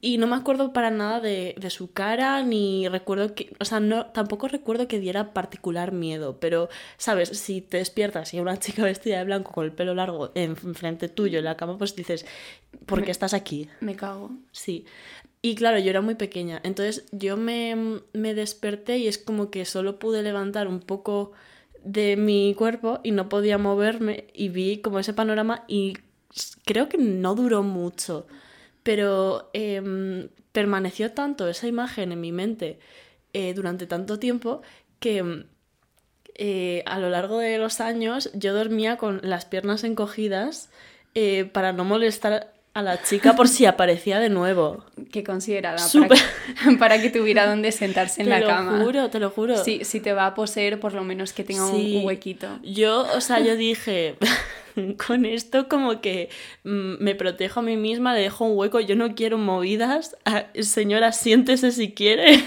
Y 0.00 0.16
no 0.16 0.26
me 0.26 0.36
acuerdo 0.36 0.72
para 0.72 0.90
nada 0.90 1.20
de, 1.20 1.54
de 1.58 1.70
su 1.70 1.92
cara, 1.92 2.42
ni 2.42 2.88
recuerdo 2.88 3.34
que. 3.34 3.54
O 3.60 3.66
sea, 3.66 3.80
no, 3.80 4.06
tampoco 4.06 4.48
recuerdo 4.48 4.88
que 4.88 4.98
diera 4.98 5.34
particular 5.34 5.92
miedo. 5.92 6.40
Pero, 6.40 6.70
¿sabes? 6.96 7.28
Si 7.30 7.60
te 7.60 7.76
despiertas 7.78 8.32
y 8.32 8.38
hay 8.38 8.42
una 8.42 8.58
chica 8.58 8.82
vestida 8.84 9.18
de 9.18 9.24
blanco 9.24 9.52
con 9.52 9.64
el 9.66 9.72
pelo 9.72 9.94
largo 9.94 10.32
enfrente 10.34 11.08
tuyo 11.08 11.40
en 11.40 11.44
la 11.44 11.58
cama, 11.58 11.76
pues 11.76 11.94
dices, 11.94 12.24
¿por 12.86 13.04
qué 13.04 13.10
estás 13.10 13.34
aquí? 13.34 13.68
Me 13.80 13.94
cago. 13.94 14.30
Sí. 14.52 14.86
Y 15.42 15.56
claro, 15.56 15.78
yo 15.78 15.90
era 15.90 16.00
muy 16.00 16.14
pequeña. 16.14 16.62
Entonces 16.64 17.04
yo 17.12 17.36
me, 17.36 18.00
me 18.14 18.32
desperté 18.32 18.96
y 18.96 19.08
es 19.08 19.18
como 19.18 19.50
que 19.50 19.66
solo 19.66 19.98
pude 19.98 20.22
levantar 20.22 20.66
un 20.66 20.80
poco 20.80 21.32
de 21.84 22.16
mi 22.16 22.54
cuerpo 22.54 23.00
y 23.02 23.12
no 23.12 23.28
podía 23.28 23.58
moverme 23.58 24.26
y 24.34 24.48
vi 24.48 24.78
como 24.78 24.98
ese 24.98 25.12
panorama 25.12 25.64
y 25.68 25.98
creo 26.64 26.88
que 26.88 26.98
no 26.98 27.34
duró 27.34 27.62
mucho. 27.62 28.26
Pero 28.82 29.50
em, 29.52 30.28
permaneció 30.52 31.12
tanto 31.12 31.48
esa 31.48 31.66
imagen 31.66 32.12
en 32.12 32.20
mi 32.20 32.32
mente 32.32 32.78
eh, 33.32 33.54
durante 33.54 33.86
tanto 33.86 34.18
tiempo 34.18 34.62
que 34.98 35.46
eh, 36.36 36.82
a 36.86 36.98
lo 36.98 37.10
largo 37.10 37.38
de 37.38 37.58
los 37.58 37.80
años 37.80 38.30
yo 38.34 38.54
dormía 38.54 38.96
con 38.96 39.20
las 39.22 39.44
piernas 39.44 39.84
encogidas 39.84 40.70
eh, 41.14 41.44
para 41.44 41.72
no 41.72 41.84
molestar 41.84 42.53
a 42.74 42.82
la 42.82 43.00
chica 43.02 43.34
por 43.36 43.46
si 43.48 43.66
aparecía 43.66 44.18
de 44.18 44.28
nuevo. 44.28 44.84
Qué 45.12 45.22
considerada. 45.24 45.78
Para 45.92 46.08
que, 46.08 46.76
para 46.78 47.00
que 47.00 47.08
tuviera 47.10 47.46
donde 47.46 47.70
sentarse 47.72 48.20
en 48.20 48.26
te 48.26 48.30
la 48.30 48.40
lo 48.40 48.46
cama. 48.48 48.84
juro, 48.84 49.10
te 49.10 49.20
lo 49.20 49.30
juro. 49.30 49.56
Sí, 49.62 49.80
si 49.84 50.00
te 50.00 50.12
va 50.12 50.26
a 50.26 50.34
poseer, 50.34 50.80
por 50.80 50.92
lo 50.92 51.04
menos 51.04 51.32
que 51.32 51.44
tenga 51.44 51.66
Sí. 51.70 51.96
un 52.00 52.06
huequito. 52.06 52.48
Yo, 52.64 53.06
o 53.16 53.20
sea, 53.20 53.38
yo 53.40 53.54
dije, 53.56 54.16
con 55.06 55.24
esto 55.24 55.68
como 55.68 56.00
que 56.00 56.30
mm, 56.64 56.96
me 57.02 57.14
protejo 57.14 57.60
a 57.60 57.62
mí 57.62 57.76
misma, 57.76 58.12
le 58.12 58.22
dejo 58.22 58.44
un 58.44 58.58
hueco, 58.58 58.80
yo 58.80 58.96
no 58.96 59.14
quiero 59.14 59.38
movidas. 59.38 60.16
Ah, 60.24 60.46
señora, 60.60 61.12
siéntese 61.12 61.70
si 61.70 61.92
quiere. 61.92 62.42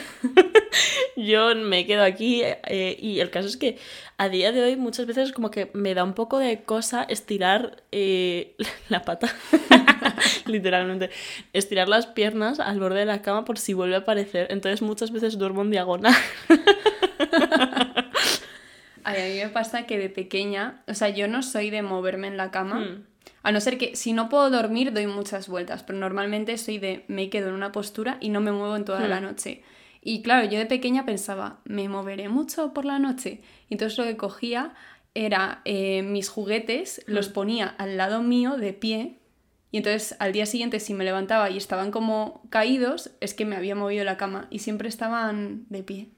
Yo 1.15 1.55
me 1.55 1.85
quedo 1.85 2.03
aquí 2.03 2.41
eh, 2.43 2.97
y 2.99 3.19
el 3.19 3.29
caso 3.29 3.47
es 3.47 3.57
que 3.57 3.77
a 4.17 4.29
día 4.29 4.51
de 4.51 4.61
hoy 4.63 4.75
muchas 4.75 5.05
veces 5.05 5.31
como 5.31 5.51
que 5.51 5.69
me 5.73 5.93
da 5.93 6.03
un 6.03 6.13
poco 6.13 6.39
de 6.39 6.63
cosa 6.63 7.03
estirar 7.03 7.83
eh, 7.91 8.55
la 8.89 9.03
pata, 9.03 9.33
literalmente, 10.45 11.09
estirar 11.53 11.87
las 11.87 12.07
piernas 12.07 12.59
al 12.59 12.79
borde 12.79 12.99
de 12.99 13.05
la 13.05 13.21
cama 13.21 13.45
por 13.45 13.59
si 13.59 13.73
vuelve 13.73 13.95
a 13.95 13.99
aparecer. 13.99 14.47
Entonces 14.49 14.81
muchas 14.81 15.11
veces 15.11 15.37
duermo 15.37 15.61
en 15.61 15.71
diagonal. 15.71 16.15
Ay, 19.03 19.21
a 19.21 19.33
mí 19.33 19.39
me 19.45 19.49
pasa 19.49 19.85
que 19.85 19.97
de 19.97 20.09
pequeña, 20.09 20.81
o 20.87 20.93
sea, 20.93 21.09
yo 21.09 21.27
no 21.27 21.41
soy 21.41 21.69
de 21.69 21.81
moverme 21.81 22.27
en 22.27 22.35
la 22.35 22.51
cama. 22.51 22.79
Hmm. 22.79 23.03
A 23.43 23.51
no 23.53 23.61
ser 23.61 23.77
que 23.77 23.95
si 23.95 24.11
no 24.11 24.27
puedo 24.27 24.49
dormir, 24.49 24.91
doy 24.91 25.07
muchas 25.07 25.47
vueltas, 25.47 25.83
pero 25.83 25.97
normalmente 25.97 26.57
soy 26.57 26.79
de 26.79 27.05
me 27.07 27.29
quedo 27.29 27.47
en 27.49 27.55
una 27.55 27.71
postura 27.71 28.17
y 28.19 28.29
no 28.29 28.41
me 28.41 28.51
muevo 28.51 28.75
en 28.75 28.83
toda 28.83 28.99
Hmm. 29.05 29.09
la 29.09 29.21
noche. 29.21 29.61
Y 30.01 30.21
claro, 30.21 30.47
yo 30.49 30.57
de 30.57 30.65
pequeña 30.65 31.05
pensaba, 31.05 31.59
¿me 31.65 31.89
moveré 31.89 32.29
mucho 32.29 32.73
por 32.73 32.85
la 32.85 32.99
noche? 32.99 33.41
Y 33.69 33.73
entonces 33.73 33.97
lo 33.97 34.05
que 34.05 34.17
cogía 34.17 34.73
era 35.13 35.61
eh, 35.65 36.03
mis 36.03 36.29
juguetes, 36.29 37.03
Hmm. 37.07 37.11
los 37.13 37.29
ponía 37.29 37.67
al 37.67 37.97
lado 37.97 38.21
mío 38.21 38.57
de 38.57 38.73
pie. 38.73 39.19
Y 39.71 39.77
entonces 39.77 40.15
al 40.19 40.31
día 40.31 40.45
siguiente, 40.45 40.79
si 40.79 40.93
me 40.93 41.03
levantaba 41.03 41.49
y 41.49 41.57
estaban 41.57 41.91
como 41.91 42.41
caídos, 42.49 43.11
es 43.19 43.33
que 43.33 43.45
me 43.45 43.55
había 43.55 43.75
movido 43.75 44.03
la 44.05 44.15
cama 44.17 44.47
y 44.49 44.59
siempre 44.59 44.87
estaban 44.87 45.65
de 45.69 45.83
pie. 45.83 46.09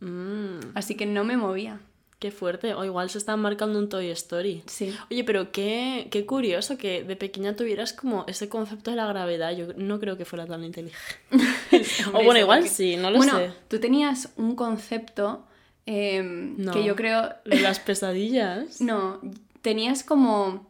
Mm. 0.00 0.58
Así 0.74 0.94
que 0.94 1.06
no 1.06 1.24
me 1.24 1.36
movía. 1.36 1.80
Qué 2.18 2.32
fuerte. 2.32 2.74
O 2.74 2.84
igual 2.84 3.10
se 3.10 3.18
están 3.18 3.40
marcando 3.40 3.78
un 3.78 3.88
Toy 3.88 4.10
Story. 4.10 4.62
Sí. 4.66 4.92
Oye, 5.10 5.22
pero 5.22 5.52
qué, 5.52 6.08
qué 6.10 6.26
curioso 6.26 6.76
que 6.76 7.04
de 7.04 7.14
pequeña 7.14 7.54
tuvieras 7.54 7.92
como 7.92 8.24
ese 8.26 8.48
concepto 8.48 8.90
de 8.90 8.96
la 8.96 9.06
gravedad. 9.06 9.56
Yo 9.56 9.68
no 9.76 10.00
creo 10.00 10.16
que 10.16 10.24
fuera 10.24 10.44
tan 10.44 10.64
inteligente. 10.64 10.98
o 12.12 12.22
bueno, 12.24 12.38
igual 12.38 12.68
sí, 12.68 12.96
no 12.96 13.10
lo 13.10 13.18
bueno, 13.18 13.36
sé. 13.38 13.50
tú 13.68 13.78
tenías 13.80 14.30
un 14.36 14.54
concepto 14.56 15.44
em, 15.86 16.56
No. 16.58 16.72
que 16.72 16.84
yo 16.84 16.94
creo... 16.96 17.34
Las 17.44 17.80
pesadillas. 17.80 18.80
No, 18.80 19.20
tenías 19.62 20.02
como 20.04 20.66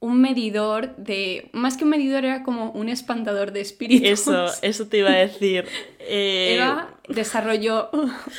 un 0.00 0.20
medidor 0.20 0.94
de... 0.96 1.48
Más 1.52 1.76
que 1.76 1.82
un 1.84 1.90
medidor, 1.90 2.24
era 2.24 2.42
como 2.44 2.70
un 2.70 2.88
espantador 2.88 3.50
de 3.52 3.60
espíritus. 3.62 4.08
Eso, 4.08 4.46
eso 4.62 4.86
te 4.86 4.98
iba 4.98 5.10
a 5.10 5.16
decir. 5.16 5.64
Eh, 5.98 6.54
Eva 6.56 6.94
desarrolló 7.08 7.90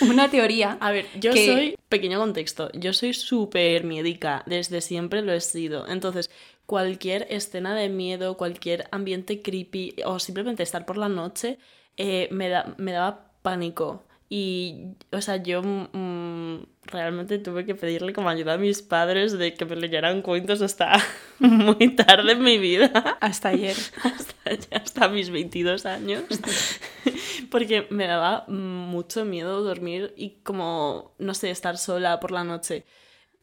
una 0.01 0.29
teoría. 0.29 0.77
A 0.79 0.91
ver, 0.91 1.05
yo 1.19 1.33
que- 1.33 1.45
soy, 1.45 1.75
pequeño 1.89 2.17
contexto, 2.19 2.69
yo 2.73 2.93
soy 2.93 3.13
súper 3.13 3.83
miedica, 3.83 4.43
desde 4.45 4.79
siempre 4.79 5.21
lo 5.21 5.33
he 5.33 5.41
sido. 5.41 5.85
Entonces, 5.87 6.29
cualquier 6.69 7.25
escena 7.31 7.73
de 7.73 7.89
miedo, 7.89 8.37
cualquier 8.37 8.87
ambiente 8.91 9.41
creepy 9.41 9.95
o 10.05 10.19
simplemente 10.19 10.61
estar 10.61 10.85
por 10.85 10.97
la 10.97 11.09
noche, 11.09 11.57
eh, 11.97 12.27
me, 12.29 12.47
da, 12.47 12.75
me 12.77 12.91
daba 12.91 13.31
pánico. 13.41 14.03
Y, 14.29 14.95
o 15.11 15.19
sea, 15.19 15.37
yo 15.37 15.63
mm, 15.63 16.59
realmente 16.83 17.39
tuve 17.39 17.65
que 17.65 17.73
pedirle 17.73 18.13
como 18.13 18.29
ayuda 18.29 18.53
a 18.53 18.57
mis 18.59 18.83
padres 18.83 19.35
de 19.39 19.55
que 19.55 19.65
me 19.65 19.77
leyeran 19.77 20.21
cuentos 20.21 20.61
hasta 20.61 20.93
muy 21.39 21.95
tarde 21.95 22.33
en 22.33 22.43
mi 22.43 22.59
vida 22.59 23.17
Hasta 23.19 23.49
ayer. 23.49 23.75
hasta, 24.03 24.77
hasta 24.77 25.09
mis 25.09 25.31
22 25.31 25.87
años. 25.87 26.25
Porque 27.49 27.87
me 27.89 28.05
daba 28.05 28.45
mucho 28.47 29.25
miedo 29.25 29.63
dormir 29.63 30.13
y 30.15 30.41
como, 30.43 31.15
no 31.17 31.33
sé, 31.33 31.49
estar 31.49 31.79
sola 31.79 32.19
por 32.19 32.29
la 32.29 32.43
noche. 32.43 32.85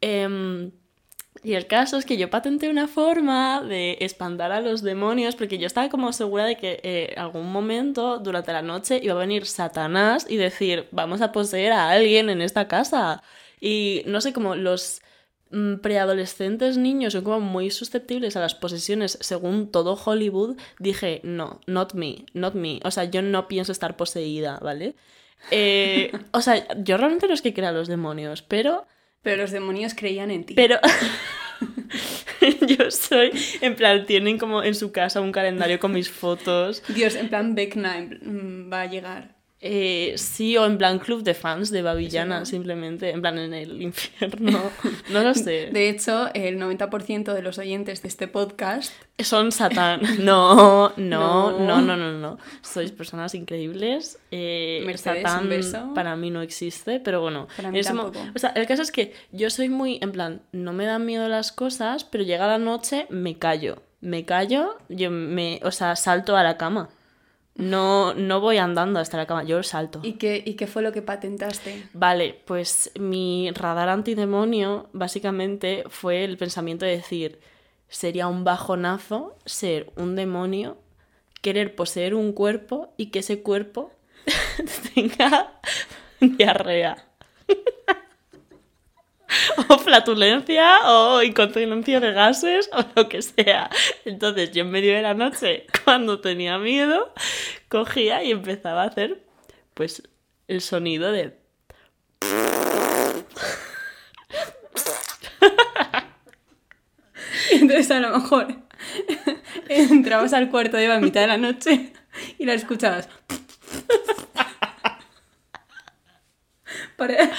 Em, 0.00 0.70
y 1.42 1.54
el 1.54 1.66
caso 1.66 1.96
es 1.96 2.04
que 2.04 2.16
yo 2.16 2.30
patenté 2.30 2.68
una 2.68 2.88
forma 2.88 3.62
de 3.62 3.98
espantar 4.00 4.52
a 4.52 4.60
los 4.60 4.82
demonios 4.82 5.36
porque 5.36 5.58
yo 5.58 5.66
estaba 5.66 5.88
como 5.88 6.12
segura 6.12 6.44
de 6.44 6.56
que 6.56 6.80
eh, 6.82 7.14
algún 7.16 7.50
momento 7.50 8.18
durante 8.18 8.52
la 8.52 8.62
noche 8.62 9.00
iba 9.02 9.14
a 9.14 9.18
venir 9.18 9.46
Satanás 9.46 10.26
y 10.28 10.36
decir, 10.36 10.88
vamos 10.92 11.20
a 11.20 11.32
poseer 11.32 11.72
a 11.72 11.90
alguien 11.90 12.30
en 12.30 12.40
esta 12.40 12.68
casa. 12.68 13.22
Y 13.60 14.02
no 14.06 14.20
sé, 14.20 14.32
como 14.32 14.54
los 14.54 15.02
mm, 15.50 15.76
preadolescentes 15.76 16.78
niños 16.78 17.12
son 17.12 17.24
como 17.24 17.40
muy 17.40 17.70
susceptibles 17.70 18.36
a 18.36 18.40
las 18.40 18.54
posesiones 18.54 19.18
según 19.20 19.70
todo 19.70 19.98
Hollywood, 20.02 20.56
dije, 20.78 21.20
no, 21.24 21.60
not 21.66 21.94
me, 21.94 22.26
not 22.34 22.54
me. 22.54 22.80
O 22.84 22.90
sea, 22.90 23.04
yo 23.04 23.22
no 23.22 23.48
pienso 23.48 23.72
estar 23.72 23.96
poseída, 23.96 24.58
¿vale? 24.62 24.94
Eh, 25.50 26.12
o 26.32 26.40
sea, 26.40 26.66
yo 26.82 26.96
realmente 26.96 27.28
no 27.28 27.34
es 27.34 27.42
que 27.42 27.54
crea 27.54 27.72
los 27.72 27.88
demonios, 27.88 28.42
pero... 28.42 28.86
Pero 29.22 29.42
los 29.42 29.50
demonios 29.50 29.94
creían 29.94 30.30
en 30.30 30.44
ti. 30.44 30.54
Pero 30.54 30.78
yo 32.66 32.90
soy, 32.90 33.32
en 33.60 33.74
plan, 33.76 34.06
tienen 34.06 34.38
como 34.38 34.62
en 34.62 34.74
su 34.74 34.92
casa 34.92 35.20
un 35.20 35.32
calendario 35.32 35.78
con 35.78 35.92
mis 35.92 36.10
fotos. 36.10 36.82
Dios, 36.88 37.14
en 37.14 37.28
plan, 37.28 37.54
Vecna 37.54 37.96
plan, 37.96 38.70
va 38.72 38.82
a 38.82 38.86
llegar. 38.86 39.35
Eh, 39.62 40.12
sí, 40.16 40.56
o 40.58 40.66
en 40.66 40.76
plan 40.76 40.98
club 40.98 41.22
de 41.22 41.32
fans 41.32 41.70
de 41.70 41.80
Babillana, 41.80 42.36
Sí, 42.36 42.40
¿no? 42.40 42.46
simplemente, 42.46 43.10
en 43.10 43.22
plan 43.22 43.38
en 43.38 43.54
el 43.54 43.80
infierno. 43.82 44.60
No 45.10 45.22
lo 45.22 45.32
sé. 45.34 45.70
De 45.72 45.88
hecho, 45.88 46.28
el 46.34 46.58
90% 46.60 47.32
de 47.32 47.42
los 47.42 47.58
oyentes 47.58 48.02
de 48.02 48.08
este 48.08 48.28
podcast 48.28 48.92
Son 49.18 49.52
Satán. 49.52 50.00
No, 50.24 50.92
no, 50.98 51.52
No. 51.52 51.58
no, 51.58 51.80
no, 51.80 51.96
no, 51.96 52.12
no. 52.12 52.38
Sois 52.60 52.92
personas 52.92 53.34
increíbles. 53.34 54.18
Eh, 54.30 54.82
Mercedes, 54.84 55.22
Satán 55.22 55.48
beso. 55.48 55.92
para 55.94 56.16
mí 56.16 56.30
no 56.30 56.42
existe, 56.42 57.00
pero 57.00 57.22
bueno. 57.22 57.48
Para 57.56 57.70
mí 57.70 57.80
tampoco. 57.80 58.18
O 58.34 58.38
sea, 58.38 58.50
el 58.50 58.66
caso 58.66 58.82
es 58.82 58.92
que 58.92 59.14
yo 59.32 59.48
soy 59.48 59.70
muy, 59.70 59.98
en 60.02 60.12
plan, 60.12 60.42
no 60.52 60.74
me 60.74 60.84
dan 60.84 61.06
miedo 61.06 61.28
las 61.28 61.50
cosas, 61.52 62.04
pero 62.04 62.24
llega 62.24 62.46
la 62.46 62.58
noche, 62.58 63.06
me 63.08 63.38
callo. 63.38 63.82
Me 64.02 64.26
callo, 64.26 64.76
yo 64.90 65.10
me, 65.10 65.60
o 65.64 65.70
sea, 65.70 65.96
salto 65.96 66.36
a 66.36 66.42
la 66.42 66.58
cama. 66.58 66.90
No, 67.56 68.12
no 68.14 68.40
voy 68.40 68.58
andando 68.58 69.00
hasta 69.00 69.16
la 69.16 69.26
cama, 69.26 69.44
yo 69.44 69.62
salto. 69.62 70.00
¿Y 70.02 70.14
qué, 70.14 70.42
¿Y 70.44 70.54
qué 70.54 70.66
fue 70.66 70.82
lo 70.82 70.92
que 70.92 71.02
patentaste? 71.02 71.88
Vale, 71.94 72.40
pues 72.44 72.90
mi 72.98 73.50
radar 73.52 73.88
antidemonio 73.88 74.88
básicamente 74.92 75.84
fue 75.88 76.24
el 76.24 76.36
pensamiento 76.36 76.84
de 76.84 76.92
decir, 76.96 77.40
sería 77.88 78.28
un 78.28 78.44
bajonazo 78.44 79.36
ser 79.46 79.90
un 79.96 80.16
demonio, 80.16 80.76
querer 81.40 81.74
poseer 81.74 82.14
un 82.14 82.32
cuerpo 82.32 82.92
y 82.96 83.06
que 83.06 83.20
ese 83.20 83.42
cuerpo 83.42 83.90
tenga 84.94 85.60
diarrea. 86.20 87.06
o 89.68 89.78
flatulencia 89.78 90.80
o 90.84 91.22
incontinencia 91.22 92.00
de 92.00 92.12
gases 92.12 92.68
o 92.72 92.84
lo 92.94 93.08
que 93.08 93.22
sea. 93.22 93.70
Entonces 94.04 94.52
yo 94.52 94.62
en 94.62 94.70
medio 94.70 94.94
de 94.94 95.02
la 95.02 95.14
noche, 95.14 95.66
cuando 95.84 96.20
tenía 96.20 96.58
miedo, 96.58 97.12
cogía 97.68 98.22
y 98.22 98.30
empezaba 98.32 98.82
a 98.82 98.86
hacer 98.86 99.22
pues 99.74 100.02
el 100.48 100.60
sonido 100.60 101.12
de... 101.12 101.36
Entonces 107.52 107.90
a 107.90 108.00
lo 108.00 108.10
mejor 108.18 108.48
entrabas 109.68 110.32
al 110.32 110.50
cuarto 110.50 110.76
de 110.76 110.90
a 110.90 110.98
mitad 111.00 111.20
de 111.20 111.26
la 111.28 111.36
noche 111.36 111.92
y 112.38 112.44
la 112.44 112.54
escuchabas. 112.54 113.08
Para, 116.96 117.30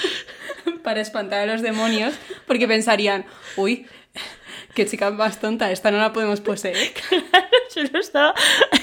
para 0.88 1.02
espantar 1.02 1.40
a 1.40 1.52
los 1.52 1.60
demonios, 1.60 2.14
porque 2.46 2.66
pensarían, 2.66 3.26
uy, 3.56 3.84
qué 4.72 4.86
chica 4.86 5.10
más 5.10 5.38
tonta, 5.38 5.70
esta 5.70 5.90
no 5.90 5.98
la 5.98 6.14
podemos 6.14 6.40
poseer. 6.40 6.78
Claro, 7.70 7.90
yo 7.92 7.98
estaba. 7.98 8.34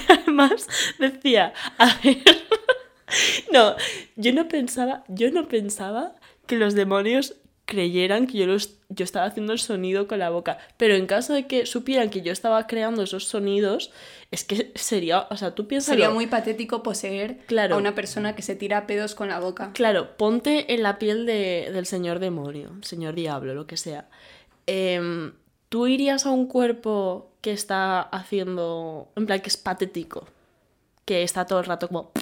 Además, 0.08 0.68
decía, 1.00 1.52
a 1.78 1.86
ver. 2.04 2.22
No, 3.52 3.74
yo 4.14 4.32
no 4.32 4.46
pensaba, 4.46 5.02
yo 5.08 5.32
no 5.32 5.48
pensaba 5.48 6.14
que 6.46 6.54
los 6.54 6.74
demonios 6.74 7.34
creyeran 7.66 8.26
que 8.26 8.38
yo, 8.38 8.46
los, 8.46 8.78
yo 8.88 9.04
estaba 9.04 9.26
haciendo 9.26 9.52
el 9.52 9.58
sonido 9.58 10.06
con 10.08 10.18
la 10.20 10.30
boca. 10.30 10.56
Pero 10.76 10.94
en 10.94 11.06
caso 11.06 11.34
de 11.34 11.46
que 11.46 11.66
supieran 11.66 12.10
que 12.10 12.22
yo 12.22 12.32
estaba 12.32 12.66
creando 12.68 13.02
esos 13.02 13.24
sonidos, 13.26 13.90
es 14.30 14.44
que 14.44 14.72
sería, 14.76 15.26
o 15.30 15.36
sea, 15.36 15.50
tú 15.54 15.66
piensas... 15.66 15.88
Sería 15.90 16.10
muy 16.10 16.26
patético 16.28 16.82
poseer 16.84 17.38
Claro. 17.46 17.74
a 17.74 17.78
una 17.78 17.94
persona 17.94 18.34
que 18.36 18.42
se 18.42 18.54
tira 18.56 18.86
pedos 18.86 19.14
con 19.16 19.28
la 19.28 19.40
boca. 19.40 19.72
Claro, 19.74 20.16
ponte 20.16 20.72
en 20.74 20.82
la 20.84 20.98
piel 20.98 21.26
de- 21.26 21.70
del 21.72 21.86
señor 21.86 22.20
demonio, 22.20 22.70
señor 22.82 23.14
diablo, 23.14 23.52
lo 23.54 23.66
que 23.66 23.76
sea. 23.76 24.08
Em, 24.66 25.32
¿Tú 25.68 25.88
irías 25.88 26.24
a 26.26 26.30
un 26.30 26.46
cuerpo 26.46 27.32
que 27.40 27.50
está 27.52 28.00
haciendo, 28.00 29.08
en 29.16 29.26
plan, 29.26 29.40
que 29.40 29.48
es 29.48 29.56
patético? 29.56 30.28
Que 31.04 31.24
está 31.24 31.44
todo 31.46 31.58
el 31.58 31.64
rato 31.66 31.88
como... 31.88 32.12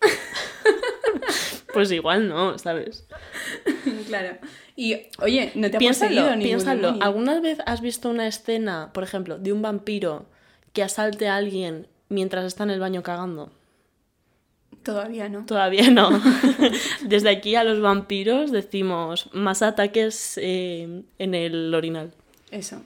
pues 1.72 1.90
igual 1.92 2.28
no, 2.28 2.58
¿sabes? 2.58 3.04
claro. 4.06 4.38
Y, 4.76 4.96
oye, 5.18 5.52
no 5.54 5.70
te 5.70 5.76
ha 5.76 5.78
Piénsalo, 5.78 6.30
ningún 6.30 6.42
piénsalo. 6.42 6.98
¿Alguna 7.00 7.40
vez 7.40 7.58
has 7.66 7.80
visto 7.80 8.08
una 8.08 8.26
escena, 8.26 8.90
por 8.92 9.04
ejemplo, 9.04 9.38
de 9.38 9.52
un 9.52 9.62
vampiro 9.62 10.26
que 10.72 10.82
asalte 10.82 11.28
a 11.28 11.36
alguien 11.36 11.86
mientras 12.08 12.44
está 12.44 12.64
en 12.64 12.70
el 12.70 12.80
baño 12.80 13.02
cagando? 13.02 13.52
Todavía 14.82 15.28
no. 15.28 15.44
Todavía 15.44 15.90
no. 15.90 16.10
Desde 17.02 17.30
aquí 17.30 17.54
a 17.54 17.64
los 17.64 17.80
vampiros 17.80 18.50
decimos 18.50 19.28
más 19.32 19.62
ataques 19.62 20.38
eh, 20.40 21.02
en 21.18 21.34
el 21.34 21.74
orinal. 21.74 22.12
Eso. 22.50 22.82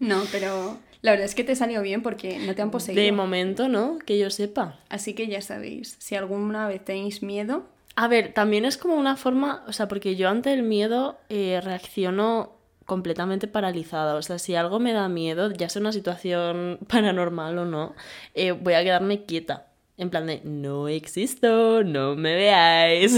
No, 0.00 0.24
pero 0.30 0.78
la 1.02 1.12
verdad 1.12 1.26
es 1.26 1.34
que 1.34 1.44
te 1.44 1.56
salió 1.56 1.82
bien 1.82 2.02
porque 2.02 2.38
no 2.38 2.54
te 2.54 2.62
han 2.62 2.70
poseído. 2.70 3.02
De 3.02 3.10
momento, 3.12 3.68
¿no? 3.68 3.98
Que 3.98 4.18
yo 4.18 4.30
sepa. 4.30 4.78
Así 4.88 5.14
que 5.14 5.26
ya 5.26 5.40
sabéis, 5.40 5.96
si 5.98 6.14
alguna 6.14 6.68
vez 6.68 6.84
tenéis 6.84 7.22
miedo, 7.22 7.66
A 7.94 8.08
ver, 8.08 8.32
también 8.32 8.64
es 8.64 8.78
como 8.78 8.94
una 8.94 9.16
forma, 9.16 9.64
o 9.66 9.72
sea, 9.72 9.88
porque 9.88 10.16
yo 10.16 10.28
ante 10.28 10.52
el 10.52 10.62
miedo 10.62 11.18
eh, 11.28 11.60
reacciono 11.62 12.56
completamente 12.86 13.48
paralizada. 13.48 14.14
O 14.16 14.22
sea, 14.22 14.38
si 14.38 14.54
algo 14.54 14.80
me 14.80 14.92
da 14.92 15.08
miedo, 15.08 15.50
ya 15.50 15.68
sea 15.68 15.80
una 15.80 15.92
situación 15.92 16.78
paranormal 16.88 17.58
o 17.58 17.64
no, 17.64 17.94
eh, 18.34 18.52
voy 18.52 18.74
a 18.74 18.82
quedarme 18.82 19.24
quieta. 19.24 19.66
En 19.98 20.10
plan 20.10 20.26
de, 20.26 20.40
no 20.44 20.88
existo, 20.88 21.84
no 21.84 22.16
me 22.16 22.34
veáis. 22.34 23.16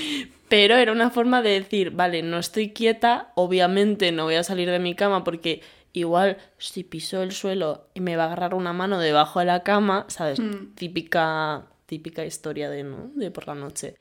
Pero 0.48 0.74
era 0.76 0.92
una 0.92 1.10
forma 1.10 1.42
de 1.42 1.50
decir, 1.50 1.92
vale, 1.92 2.22
no 2.22 2.38
estoy 2.38 2.70
quieta, 2.70 3.32
obviamente 3.36 4.10
no 4.10 4.24
voy 4.24 4.34
a 4.34 4.42
salir 4.42 4.68
de 4.68 4.80
mi 4.80 4.94
cama 4.94 5.22
porque 5.22 5.62
igual 5.92 6.38
si 6.58 6.82
piso 6.82 7.22
el 7.22 7.32
suelo 7.32 7.86
y 7.94 8.00
me 8.00 8.16
va 8.16 8.24
a 8.24 8.26
agarrar 8.26 8.54
una 8.54 8.72
mano 8.72 8.98
debajo 8.98 9.38
de 9.38 9.46
la 9.46 9.62
cama, 9.62 10.06
¿sabes? 10.08 10.40
Típica, 10.74 11.66
típica 11.90 12.24
historia 12.24 12.70
de, 12.70 12.84
¿no? 12.84 13.10
De 13.16 13.32
por 13.32 13.48
la 13.48 13.56
noche. 13.56 13.96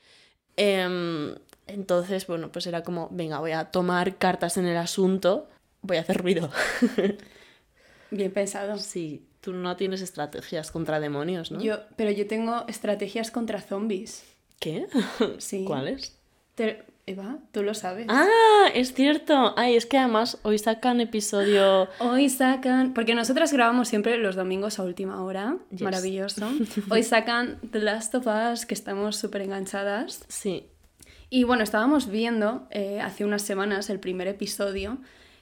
Em, 0.56 1.34
entonces, 1.66 2.28
bueno, 2.28 2.52
pues 2.52 2.68
era 2.68 2.84
como, 2.84 3.10
venga, 3.12 3.40
voy 3.40 3.52
a 3.54 3.66
tomar 3.72 4.18
cartas 4.18 4.58
en 4.58 4.68
el 4.68 4.78
asunto, 4.78 5.50
voy 5.82 5.98
a 5.98 6.02
hacer 6.02 6.18
ruido. 6.22 6.52
bien 8.12 8.32
pensado. 8.32 8.78
sí, 8.78 9.26
tú 9.42 9.54
no 9.54 9.76
tienes 9.76 10.02
estrategias 10.02 10.70
contra 10.70 11.00
demonios, 11.00 11.50
¿no? 11.52 11.60
Yo, 11.62 11.80
pero 11.96 12.12
yo 12.12 12.28
tengo 12.28 12.64
estrategias 12.68 13.32
contra 13.32 13.60
zombies. 13.60 14.24
¿Qué? 14.60 14.86
Sí. 15.40 15.64
¿Cuáles? 15.66 16.16
Te- 16.54 16.84
Eva, 17.10 17.38
tú 17.52 17.64
lo 17.64 17.74
sabes. 17.74 18.06
Ah, 18.10 18.68
es 18.74 18.94
cierto. 18.94 19.54
Ay, 19.58 19.76
es 19.76 19.86
que 19.86 19.98
además 19.98 20.38
hoy 20.44 20.58
sacan 20.60 21.02
episodio... 21.02 21.88
Hoy 22.00 22.30
sacan, 22.30 22.94
porque 22.94 23.16
nosotras 23.16 23.52
grabamos 23.52 23.88
siempre 23.88 24.18
los 24.18 24.36
domingos 24.36 24.80
a 24.80 24.84
última 24.84 25.24
hora, 25.24 25.58
Yes. 25.72 25.82
maravilloso. 25.82 26.48
Hoy 26.90 27.04
sacan 27.04 27.60
The 27.72 27.80
Last 27.80 28.14
of 28.16 28.28
Us, 28.28 28.66
que 28.66 28.74
estamos 28.74 29.16
súper 29.18 29.42
enganchadas. 29.42 30.24
Sí, 30.28 30.68
Y 31.32 31.44
bueno, 31.44 31.64
estábamos 31.64 32.10
viendo 32.10 32.68
eh, 32.72 33.00
hace 33.02 33.26
unas 33.26 33.42
semanas 33.42 33.90
el 33.90 34.00
primer 34.00 34.28
episodio. 34.28 34.98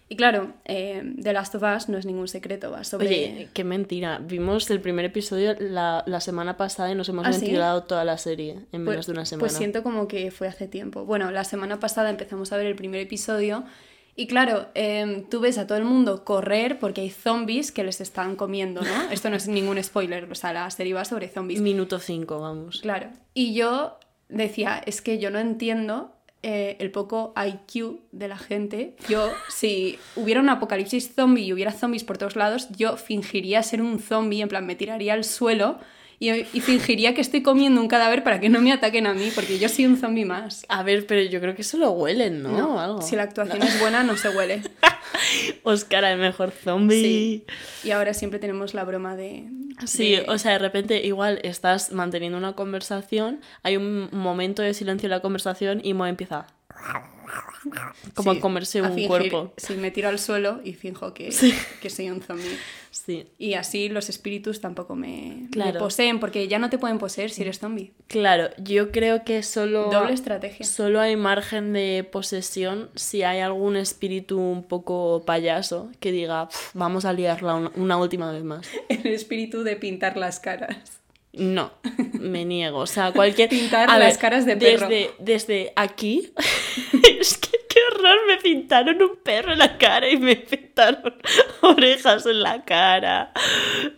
Y 0.09 0.15
claro, 0.15 0.53
eh, 0.63 1.03
The 1.21 1.33
Last 1.33 1.53
of 1.55 1.63
Us 1.63 1.89
no 1.89 1.97
es 1.97 2.05
ningún 2.05 2.29
secreto, 2.29 2.71
va 2.71 2.83
sobre... 2.85 3.07
Oye, 3.07 3.49
qué 3.53 3.63
mentira. 3.65 4.19
Vimos 4.19 4.69
el 4.71 4.79
primer 4.79 5.03
episodio 5.03 5.53
la, 5.59 6.03
la 6.07 6.21
semana 6.21 6.55
pasada 6.55 6.89
y 6.91 6.95
nos 6.95 7.09
hemos 7.09 7.27
¿Ah, 7.27 7.33
sí? 7.33 7.41
ventilado 7.41 7.83
toda 7.83 8.05
la 8.05 8.17
serie 8.17 8.59
en 8.71 8.83
menos 8.83 8.95
Pues, 8.95 9.05
de 9.07 9.11
una 9.11 9.25
semana. 9.25 9.41
pues 9.41 9.53
siento 9.53 9.83
como 9.83 10.07
que 10.07 10.31
fue 10.31 10.47
hace 10.47 10.67
tiempo. 10.67 11.03
Bueno, 11.03 11.29
la 11.31 11.43
semana 11.43 11.79
pasada 11.81 12.09
empezamos 12.09 12.53
a 12.53 12.57
ver 12.57 12.67
el 12.67 12.75
primer 12.75 13.01
episodio 13.01 13.65
y 14.15 14.27
claro, 14.27 14.67
em, 14.75 15.27
tú 15.29 15.41
ves 15.41 15.57
a 15.57 15.67
todo 15.67 15.77
el 15.77 15.83
mundo 15.83 16.23
correr 16.23 16.79
porque 16.79 17.01
hay 17.01 17.09
zombies 17.09 17.73
que 17.73 17.83
les 17.83 17.99
están 17.99 18.37
comiendo, 18.37 18.81
¿no? 18.81 18.87
Esto 19.11 19.29
no 19.29 19.35
es 19.35 19.47
ningún 19.49 19.83
spoiler, 19.83 20.31
o 20.31 20.35
sea, 20.35 20.53
la 20.53 20.69
serie 20.71 20.93
va 20.93 21.03
sobre 21.03 21.27
zombies. 21.27 21.59
Minuto 21.59 21.99
5, 21.99 22.39
vamos. 22.39 22.79
Claro. 22.81 23.09
Y 23.33 23.53
yo 23.53 23.99
decía, 24.29 24.81
es 24.85 25.01
que 25.01 25.19
yo 25.19 25.29
no 25.31 25.39
entiendo 25.39 26.13
eh, 26.43 26.77
el 26.79 26.91
poco 26.91 27.33
IQ 27.35 27.99
de 28.11 28.27
la 28.27 28.37
gente. 28.37 28.95
Yo, 29.09 29.29
si 29.49 29.97
hubiera 30.15 30.39
un 30.39 30.49
apocalipsis 30.49 31.13
zombie 31.13 31.45
y 31.45 31.53
hubiera 31.53 31.71
zombies 31.71 32.03
por 32.03 32.17
todos 32.17 32.35
lados, 32.35 32.69
yo 32.77 32.95
fingiría 32.97 33.63
ser 33.63 33.81
un 33.81 33.99
zombie, 33.99 34.41
en 34.41 34.49
plan, 34.49 34.65
me 34.65 34.75
tiraría 34.75 35.13
al 35.13 35.23
suelo 35.23 35.79
y, 36.19 36.31
y 36.31 36.61
fingiría 36.61 37.13
que 37.13 37.21
estoy 37.21 37.43
comiendo 37.43 37.79
un 37.79 37.87
cadáver 37.87 38.23
para 38.23 38.39
que 38.39 38.49
no 38.49 38.59
me 38.59 38.71
ataquen 38.73 39.05
a 39.07 39.13
mí, 39.13 39.31
porque 39.35 39.59
yo 39.59 39.69
soy 39.69 39.85
un 39.85 39.97
zombie 39.97 40.25
más. 40.25 40.65
A 40.67 40.81
ver, 40.83 41.05
pero 41.05 41.21
yo 41.21 41.39
creo 41.39 41.55
que 41.55 41.61
eso 41.61 41.77
lo 41.77 41.91
huelen, 41.91 42.41
¿no? 42.41 42.51
No, 42.51 42.75
O 42.75 42.79
algo. 42.79 43.01
si 43.01 43.15
la 43.15 43.23
actuación 43.23 43.61
es 43.61 43.79
buena, 43.79 44.03
no 44.03 44.17
se 44.17 44.29
huele. 44.29 44.61
Oscar, 45.63 46.03
el 46.05 46.17
mejor 46.19 46.51
zombie. 46.51 47.01
Sí. 47.01 47.45
Y 47.83 47.91
ahora 47.91 48.13
siempre 48.13 48.39
tenemos 48.39 48.73
la 48.73 48.83
broma 48.83 49.15
de... 49.15 49.47
Sí, 49.85 50.17
o 50.27 50.37
sea, 50.39 50.53
de 50.53 50.59
repente 50.59 51.05
igual 51.05 51.39
estás 51.43 51.91
manteniendo 51.91 52.37
una 52.37 52.53
conversación, 52.53 53.41
hay 53.61 53.77
un 53.77 54.09
momento 54.11 54.63
de 54.63 54.73
silencio 54.73 55.05
en 55.05 55.11
la 55.11 55.19
conversación 55.19 55.81
y 55.83 55.93
Mo 55.93 56.07
empieza 56.07 56.47
como 58.13 58.31
sí, 58.33 58.37
a 58.37 58.41
comerse 58.41 58.81
un 58.81 58.89
fingir. 58.89 59.07
cuerpo. 59.07 59.53
Sí, 59.57 59.75
me 59.75 59.91
tiro 59.91 60.07
al 60.09 60.19
suelo 60.19 60.61
y 60.63 60.73
finjo 60.73 61.13
que, 61.13 61.29
que 61.81 61.89
soy 61.89 62.09
un 62.09 62.21
zombie. 62.21 62.57
Sí, 62.91 63.27
Y 63.37 63.53
así 63.53 63.89
los 63.89 64.09
espíritus 64.09 64.59
tampoco 64.61 64.95
me, 64.95 65.37
me 65.41 65.49
Claro. 65.51 65.79
poseen, 65.79 66.19
porque 66.19 66.47
ya 66.47 66.57
no 66.57 66.69
te 66.69 66.77
pueden 66.77 66.97
poseer 66.97 67.29
si 67.29 67.41
eres 67.43 67.59
zombie. 67.59 67.91
claro, 68.07 68.49
yo 68.57 68.91
creo 68.91 69.23
que 69.23 69.43
solo 69.43 69.89
Doble 69.91 70.13
estrategia. 70.13 70.65
solo 70.65 70.99
hay 70.99 71.15
margen 71.15 71.73
de 71.73 72.07
posesión 72.09 72.89
si 72.95 73.23
hay 73.23 73.39
algún 73.41 73.75
espíritu 73.75 74.39
un 74.39 74.63
poco 74.63 75.23
payaso 75.25 75.89
que 75.99 76.11
diga, 76.11 76.47
"Pf, 76.47 76.71
vamos 76.73 77.05
a 77.05 77.13
liarla 77.13 77.55
una, 77.55 77.71
una 77.75 77.97
última 77.97 78.31
vez 78.31 78.43
más. 78.43 78.65
El 78.89 79.05
espíritu 79.07 79.63
de 79.63 79.75
pintar 79.75 80.17
las 80.17 80.39
caras. 80.39 80.77
No, 81.33 81.71
me 82.13 82.45
niego. 82.45 82.79
O 82.79 82.87
sea, 82.87 83.11
cualquier. 83.11 83.49
Pintar 83.57 83.89
A 83.89 83.99
las 83.99 84.17
caras 84.17 84.45
de 84.45 84.57
perro. 84.57 84.87
Desde, 84.87 85.11
desde 85.19 85.73
aquí. 85.75 86.31
es 87.19 87.37
que 87.37 87.51
qué 87.69 87.79
horror. 87.91 88.17
Me 88.27 88.37
pintaron 88.37 89.01
un 89.01 89.17
perro 89.17 89.53
en 89.53 89.59
la 89.59 89.77
cara 89.77 90.09
y 90.09 90.17
me 90.17 90.35
pintaron 90.35 91.15
orejas 91.61 92.25
en 92.25 92.41
la 92.41 92.63
cara. 92.65 93.31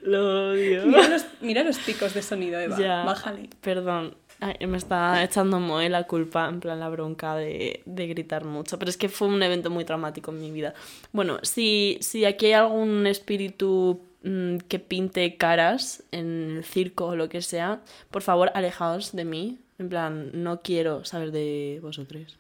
Lo 0.02 0.52
odio. 0.52 0.86
Mira 0.86 1.08
los, 1.08 1.26
mira 1.42 1.64
los 1.64 1.78
picos 1.78 2.14
de 2.14 2.22
sonido, 2.22 2.60
Eva. 2.60 2.78
Ya, 2.78 3.04
Bájale. 3.04 3.50
Perdón. 3.62 4.16
Ay, 4.42 4.56
me 4.68 4.78
está 4.78 5.22
echando 5.22 5.60
Moe 5.60 5.90
la 5.90 6.06
culpa, 6.06 6.48
en 6.48 6.62
plan 6.62 6.80
la 6.80 6.88
bronca 6.88 7.36
de, 7.36 7.82
de 7.86 8.08
gritar 8.08 8.46
mucho. 8.46 8.80
Pero 8.80 8.90
es 8.90 8.96
que 8.96 9.10
fue 9.10 9.28
un 9.28 9.44
evento 9.44 9.70
muy 9.70 9.84
traumático 9.84 10.32
en 10.32 10.40
mi 10.40 10.50
vida. 10.50 10.74
Bueno, 11.12 11.40
si, 11.42 11.98
si 12.00 12.24
aquí 12.24 12.48
hay 12.48 12.54
algún 12.54 13.06
espíritu 13.06 14.09
mm, 14.24 14.58
que 14.68 14.80
pinte 14.80 15.38
caras 15.38 16.04
en 16.12 16.58
el 16.58 16.64
circo 16.64 17.08
o 17.08 17.16
lo 17.16 17.30
que 17.30 17.42
sea, 17.42 17.82
por 18.12 18.22
favor, 18.22 18.52
alejaos 18.54 19.12
de 19.14 19.26
mí. 19.26 19.60
En 19.78 19.90
plan, 19.90 20.32
no 20.34 20.62
quiero 20.62 21.06
saber 21.06 21.32
de 21.32 21.80
vosotros. 21.82 22.38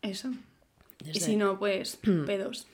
Eso. 0.00 0.30
Y 1.04 1.20
si 1.20 1.36
no, 1.36 1.58
pues 1.58 1.98
pedos. 2.26 2.66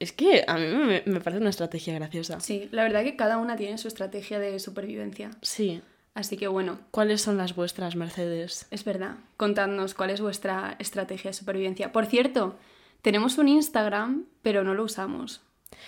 Es 0.00 0.12
que 0.12 0.44
a 0.48 0.56
mí 0.56 0.66
me, 0.66 1.02
me 1.06 1.20
parece 1.20 1.40
una 1.40 1.50
estrategia 1.50 1.94
graciosa. 1.94 2.40
Sí, 2.40 2.68
la 2.72 2.82
verdad 2.82 3.04
que 3.04 3.14
cada 3.14 3.38
una 3.38 3.56
tiene 3.56 3.78
su 3.78 3.86
estrategia 3.86 4.40
de 4.40 4.58
supervivencia. 4.58 5.30
Sí. 5.42 5.80
Así 6.14 6.36
que 6.36 6.48
bueno, 6.48 6.78
¿Cuáles 6.90 7.22
son 7.22 7.38
las 7.38 7.54
vuestras, 7.54 7.96
Mercedes? 7.96 8.66
es 8.70 8.84
verdad. 8.84 9.14
Contadnos 9.36 9.94
cuál 9.94 10.10
es 10.10 10.20
vuestra 10.20 10.76
estrategia 10.78 11.30
de 11.30 11.34
supervivencia. 11.34 11.92
Por 11.92 12.06
cierto, 12.06 12.56
tenemos 13.00 13.38
un 13.38 13.48
Instagram, 13.48 14.26
pero 14.42 14.62
no 14.64 14.74
lo 14.74 14.84
usamos. 14.84 15.40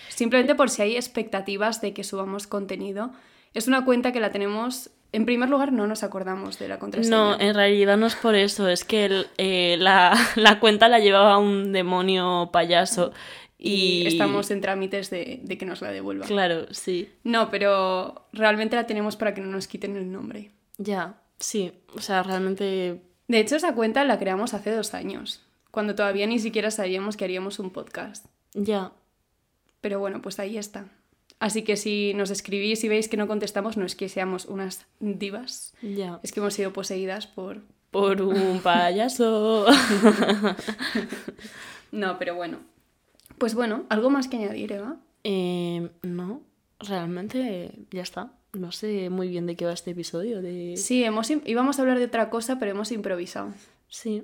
Simplemente 0.09 0.55
por 0.55 0.69
si 0.69 0.81
hay 0.81 0.95
expectativas 0.95 1.81
de 1.81 1.93
que 1.93 2.03
subamos 2.03 2.47
contenido. 2.47 3.11
Es 3.53 3.67
una 3.67 3.85
cuenta 3.85 4.11
que 4.11 4.19
la 4.19 4.31
tenemos. 4.31 4.89
En 5.11 5.25
primer 5.25 5.49
lugar, 5.49 5.71
no 5.71 5.87
nos 5.87 6.03
acordamos 6.03 6.59
de 6.59 6.67
la 6.67 6.77
contraseña. 6.79 7.15
No, 7.15 7.39
en 7.39 7.53
realidad 7.55 7.95
no 7.95 8.05
es 8.05 8.15
por 8.15 8.35
eso, 8.35 8.67
es 8.67 8.83
que 8.83 9.05
el- 9.05 9.27
eh, 9.37 9.77
la, 9.79 10.13
la 10.35 10.59
cuenta 10.59 10.89
la 10.89 10.99
llevaba 10.99 11.37
un 11.37 11.71
demonio 11.71 12.49
payaso. 12.51 13.13
y 13.57 14.03
Y, 14.03 14.07
estamos 14.07 14.51
en 14.51 14.59
trámites 14.59 15.09
de, 15.09 15.39
de 15.43 15.57
que 15.57 15.65
nos 15.65 15.81
la 15.81 15.91
devuelva. 15.91 16.25
Claro, 16.25 16.65
sí. 16.71 17.09
No, 17.23 17.49
pero 17.49 18.27
realmente 18.33 18.75
la 18.75 18.87
tenemos 18.87 19.15
para 19.15 19.33
que 19.33 19.39
no 19.41 19.47
nos 19.47 19.67
quiten 19.67 19.95
el 19.95 20.11
nombre. 20.11 20.51
Ya, 20.77 21.21
sí. 21.39 21.71
O 21.95 22.01
sea, 22.01 22.21
realmente. 22.21 23.01
De 23.29 23.39
hecho, 23.39 23.55
esa 23.55 23.73
cuenta 23.73 24.03
la 24.03 24.19
creamos 24.19 24.53
hace 24.53 24.71
dos 24.71 24.93
años, 24.93 25.41
cuando 25.71 25.95
todavía 25.95 26.27
ni 26.27 26.39
siquiera 26.39 26.69
sabíamos 26.71 27.15
que 27.15 27.23
haríamos 27.23 27.57
un 27.59 27.71
podcast. 27.71 28.25
Ya. 28.53 28.91
Pero 29.85 29.99
bueno, 29.99 30.19
pues 30.19 30.39
ahí 30.39 30.57
está. 30.57 30.87
Así 31.37 31.61
que 31.61 31.77
si 31.77 32.15
nos 32.15 32.31
escribís 32.31 32.83
y 32.83 32.89
veis 32.89 33.07
que 33.07 33.17
no 33.17 33.27
contestamos, 33.27 33.77
no 33.77 33.85
es 33.85 33.95
que 33.95 34.09
seamos 34.09 34.45
unas 34.45 34.87
divas, 34.99 35.75
Ya. 35.83 36.19
es 36.23 36.31
que 36.31 36.39
hemos 36.39 36.55
sido 36.55 36.73
poseídas 36.73 37.27
por... 37.27 37.61
Por 37.91 38.19
un 38.23 38.59
payaso. 38.63 39.67
No, 41.91 42.17
pero 42.17 42.33
bueno. 42.33 42.61
Pues 43.37 43.53
bueno, 43.53 43.83
algo 43.89 44.09
más 44.09 44.27
que 44.27 44.37
añadir, 44.37 44.71
Eva. 44.71 44.97
Eh, 45.23 45.87
no, 46.01 46.41
realmente 46.79 47.73
ya 47.91 48.01
está. 48.01 48.31
No 48.53 48.71
sé 48.71 49.11
muy 49.11 49.27
bien 49.27 49.45
de 49.45 49.55
qué 49.55 49.65
va 49.65 49.73
este 49.73 49.91
episodio. 49.91 50.41
De... 50.41 50.77
Sí, 50.77 51.03
hemos, 51.03 51.29
íbamos 51.29 51.77
a 51.77 51.83
hablar 51.83 51.99
de 51.99 52.05
otra 52.05 52.31
cosa, 52.31 52.57
pero 52.57 52.71
hemos 52.71 52.91
improvisado. 52.91 53.53
Sí. 53.87 54.23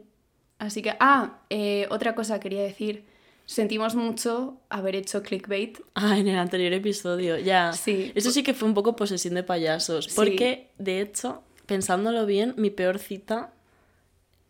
Así 0.57 0.81
que, 0.81 0.95
ah, 0.99 1.37
eh, 1.51 1.85
otra 1.91 2.15
cosa 2.15 2.39
quería 2.39 2.63
decir. 2.63 3.10
Sentimos 3.51 3.95
mucho 3.95 4.61
haber 4.69 4.95
hecho 4.95 5.21
clickbait. 5.23 5.77
Ah, 5.93 6.17
en 6.17 6.29
el 6.29 6.37
anterior 6.37 6.71
episodio, 6.71 7.37
ya. 7.37 7.73
Sí. 7.73 8.13
Eso 8.15 8.31
sí 8.31 8.43
que 8.43 8.53
fue 8.53 8.65
un 8.65 8.73
poco 8.73 8.95
posesión 8.95 9.33
de 9.33 9.43
payasos. 9.43 10.05
Sí. 10.05 10.11
Porque, 10.15 10.69
de 10.77 11.01
hecho, 11.01 11.43
pensándolo 11.65 12.25
bien, 12.25 12.53
mi 12.55 12.69
peor 12.69 12.97
cita. 12.97 13.51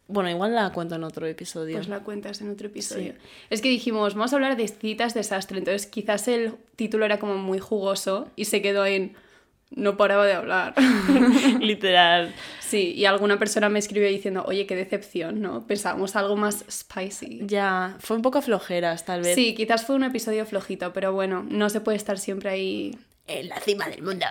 Bueno, 0.08 0.30
igual 0.30 0.54
la 0.54 0.72
cuento 0.72 0.94
en 0.94 1.04
otro 1.04 1.26
episodio. 1.26 1.78
Pues 1.78 1.88
la 1.88 2.02
cuentas 2.02 2.42
en 2.42 2.52
otro 2.52 2.68
episodio. 2.68 3.14
Sí. 3.14 3.20
Es 3.50 3.62
que 3.64 3.70
dijimos, 3.70 4.14
vamos 4.14 4.34
a 4.34 4.36
hablar 4.36 4.56
de 4.56 4.68
citas 4.68 5.16
desastre. 5.16 5.58
Entonces, 5.58 5.88
quizás 5.88 6.28
el 6.28 6.54
título 6.76 7.04
era 7.04 7.18
como 7.18 7.38
muy 7.38 7.58
jugoso 7.58 8.28
y 8.36 8.46
se 8.46 8.62
quedó 8.62 8.86
en. 8.86 9.16
No 9.74 9.96
paraba 9.96 10.26
de 10.26 10.34
hablar. 10.34 10.76
Literal. 11.62 12.34
sí, 12.60 12.94
y 12.94 13.06
alguna 13.06 13.40
persona 13.40 13.70
me 13.70 13.80
escribió 13.80 14.10
diciendo, 14.10 14.44
oye, 14.46 14.66
qué 14.66 14.76
decepción, 14.76 15.42
¿no? 15.42 15.66
Pensábamos 15.66 16.16
algo 16.16 16.36
más 16.36 16.66
spicy. 16.70 17.40
Ya, 17.44 17.96
fue 18.00 18.18
un 18.18 18.22
poco 18.22 18.42
flojeras, 18.42 19.06
tal 19.06 19.22
vez. 19.22 19.36
Sí, 19.36 19.56
quizás 19.56 19.86
fue 19.86 19.96
un 19.96 20.04
episodio 20.04 20.46
flojito, 20.46 20.92
pero 20.92 21.14
bueno, 21.14 21.46
no 21.50 21.70
se 21.70 21.80
puede 21.80 21.98
estar 21.98 22.20
siempre 22.20 22.50
ahí. 22.50 22.98
En 23.28 23.48
la 23.48 23.60
cima 23.62 23.88
del 23.88 24.02
mundo. 24.02 24.26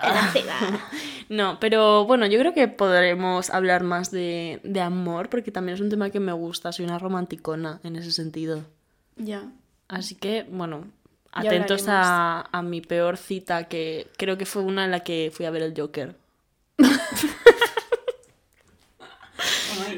no, 1.31 1.59
pero 1.59 2.05
bueno, 2.05 2.27
yo 2.27 2.39
creo 2.39 2.53
que 2.53 2.69
podremos 2.69 3.49
hablar 3.49 3.83
más 3.83 4.11
de, 4.11 4.61
de 4.63 4.81
amor, 4.81 5.31
porque 5.31 5.51
también 5.51 5.77
es 5.77 5.81
un 5.81 5.89
tema 5.89 6.11
que 6.11 6.21
me 6.21 6.33
gusta. 6.33 6.73
Soy 6.73 6.85
una 6.85 6.99
romanticona 6.99 7.81
en 7.83 7.97
ese 7.97 8.13
sentido. 8.13 8.65
Ya. 9.17 9.45
Así 9.89 10.17
que, 10.17 10.45
bueno, 10.51 10.87
atentos 11.33 11.87
a, 11.89 12.49
a 12.51 12.63
mi 12.63 12.81
peor 12.81 13.17
cita, 13.17 13.65
que 13.65 14.09
creo 14.17 14.39
que 14.39 14.47
fue 14.47 14.63
una 14.63 14.85
en 14.85 14.91
la 14.91 15.01
que 15.01 15.31
fui 15.33 15.47
a 15.47 15.51
ver 15.51 15.63
el 15.63 15.75
Joker. 15.77 16.15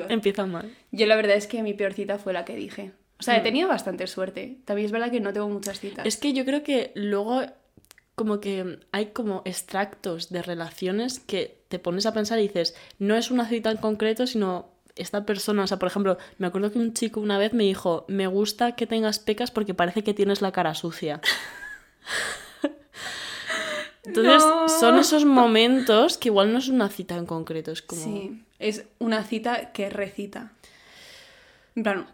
Empieza 0.09 0.47
mal. 0.47 0.75
Yo 0.91 1.07
la 1.07 1.17
verdad 1.17 1.37
es 1.37 1.47
que 1.47 1.63
mi 1.63 1.75
peor 1.75 1.95
cita 1.95 2.19
fue 2.19 2.33
la 2.33 2.45
que 2.45 2.57
dije. 2.57 2.93
O 3.19 3.23
sea, 3.23 3.37
he 3.37 3.41
tenido 3.41 3.69
bastante 3.69 4.07
suerte. 4.09 4.57
También 4.65 4.87
es 4.87 4.93
verdad 4.93 5.11
que 5.11 5.21
no 5.21 5.33
tengo 5.33 5.49
muchas 5.49 5.79
citas. 5.79 6.05
Es 6.05 6.17
que 6.17 6.33
yo 6.33 6.45
creo 6.45 6.65
que 6.65 6.91
luego 6.97 7.43
como 8.15 8.41
que 8.41 8.81
hay 8.91 9.07
como 9.07 9.43
extractos 9.45 10.31
de 10.31 10.43
relaciones 10.43 11.21
que 11.21 11.63
te 11.69 11.79
pones 11.79 12.05
a 12.05 12.13
pensar 12.13 12.39
y 12.39 12.49
dices, 12.49 12.75
no 12.99 13.17
es 13.17 13.31
una 13.31 13.49
cita 13.49 13.71
en 13.71 13.79
concreto, 13.79 14.27
sino 14.27 14.72
esta 14.97 15.25
persona, 15.25 15.65
o 15.65 15.67
sea, 15.67 15.79
por 15.79 15.89
ejemplo, 15.89 16.19
me 16.39 16.47
acuerdo 16.47 16.71
que 16.73 16.79
un 16.79 16.93
chico 16.95 17.21
una 17.21 17.39
vez 17.39 17.53
me 17.55 17.65
dijo, 17.65 18.05
me 18.09 18.27
gusta 18.27 18.73
que 18.77 18.87
tengas 18.87 19.19
pecas 19.19 19.51
porque 19.51 19.75
parece 19.75 20.03
que 20.05 20.15
tienes 20.15 20.43
la 20.43 20.53
cara 20.53 20.75
sucia. 20.75 21.21
Entonces, 24.05 24.43
No. 24.45 24.69
son 24.69 24.99
esos 24.99 25.25
momentos 25.25 26.19
que 26.19 26.29
igual 26.29 26.53
no 26.53 26.59
es 26.59 26.69
una 26.69 26.89
cita 26.89 27.17
en 27.17 27.27
concreto, 27.27 27.71
es 27.71 27.83
como 27.83 28.03
Sí, 28.03 28.43
es 28.59 28.85
una 28.99 29.23
cita 29.23 29.73
que 29.73 29.89
recita. 29.91 30.53
En 31.77 31.83
plan, 31.85 32.07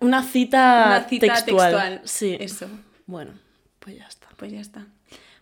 una 0.00 0.22
cita, 0.24 0.84
una 0.88 1.04
cita 1.08 1.26
textual. 1.28 1.70
textual. 1.72 2.00
Sí. 2.04 2.36
Eso. 2.40 2.66
Bueno, 3.06 3.32
pues 3.78 3.96
ya 3.96 4.06
está. 4.06 4.26
Pues 4.36 4.50
ya 4.52 4.60
está. 4.60 4.86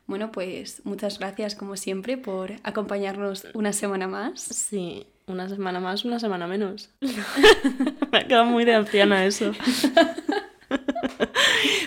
Bueno, 0.06 0.30
pues 0.32 0.82
muchas 0.84 1.18
gracias 1.18 1.54
como 1.54 1.76
siempre 1.76 2.18
por 2.18 2.52
acompañarnos 2.62 3.46
una 3.54 3.72
semana 3.72 4.06
más. 4.06 4.42
Sí, 4.42 5.06
una 5.26 5.48
semana 5.48 5.80
más, 5.80 6.04
una 6.04 6.18
semana 6.20 6.46
menos. 6.46 6.90
Me 8.12 8.18
ha 8.18 8.26
quedado 8.26 8.44
muy 8.44 8.66
de 8.66 8.74
anciana 8.74 9.24
eso. 9.24 9.52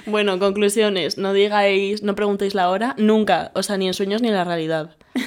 bueno, 0.06 0.40
conclusiones. 0.40 1.18
No 1.18 1.34
digáis, 1.34 2.04
no 2.04 2.16
preguntéis 2.16 2.56
la 2.56 2.70
hora, 2.70 2.96
nunca. 2.98 3.52
O 3.54 3.64
sea, 3.64 3.78
ni 3.78 3.88
en 3.88 3.94
sueños 3.94 4.22
ni 4.22 4.30
en 4.30 4.36
la 4.36 4.44
realidad. 4.44 4.96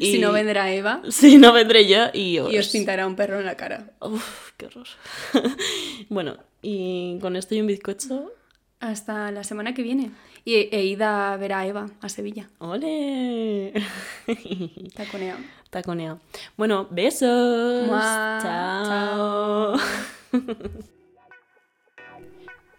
Si 0.00 0.16
Y- 0.16 0.18
no 0.18 0.32
vendrá 0.32 0.72
Eva 0.72 1.00
Si 1.10 1.36
no 1.36 1.52
vendré 1.52 1.86
yo 1.86 2.06
y 2.12 2.40
os... 2.40 2.52
y 2.52 2.58
os 2.58 2.68
pintará 2.70 3.06
un 3.06 3.14
perro 3.14 3.38
en 3.38 3.46
la 3.46 3.56
cara. 3.56 3.92
Uf, 4.00 4.50
qué 4.56 4.66
horror. 4.66 4.88
bueno, 6.08 6.38
y 6.60 7.16
con 7.20 7.36
esto 7.36 7.54
y 7.54 7.60
un 7.60 7.68
bizcocho... 7.68 8.32
Hasta 8.80 9.30
la 9.30 9.44
semana 9.44 9.74
que 9.74 9.82
viene. 9.82 10.10
Y 10.44 10.54
e 10.54 10.84
id 10.84 11.02
a 11.02 11.36
ver 11.36 11.52
a 11.52 11.66
Eva 11.66 11.86
a 12.00 12.08
Sevilla. 12.08 12.48
¡Ole! 12.58 13.74
Taconeo. 14.96 15.36
Taconeo. 15.68 16.18
Bueno, 16.56 16.88
besos. 16.90 17.86
Mua. 17.86 18.38
Chao. 18.42 19.74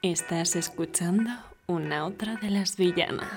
Estás 0.01 0.55
escuchando 0.55 1.29
una 1.67 2.07
otra 2.07 2.35
de 2.37 2.49
las 2.49 2.75
villanas. 2.77 3.29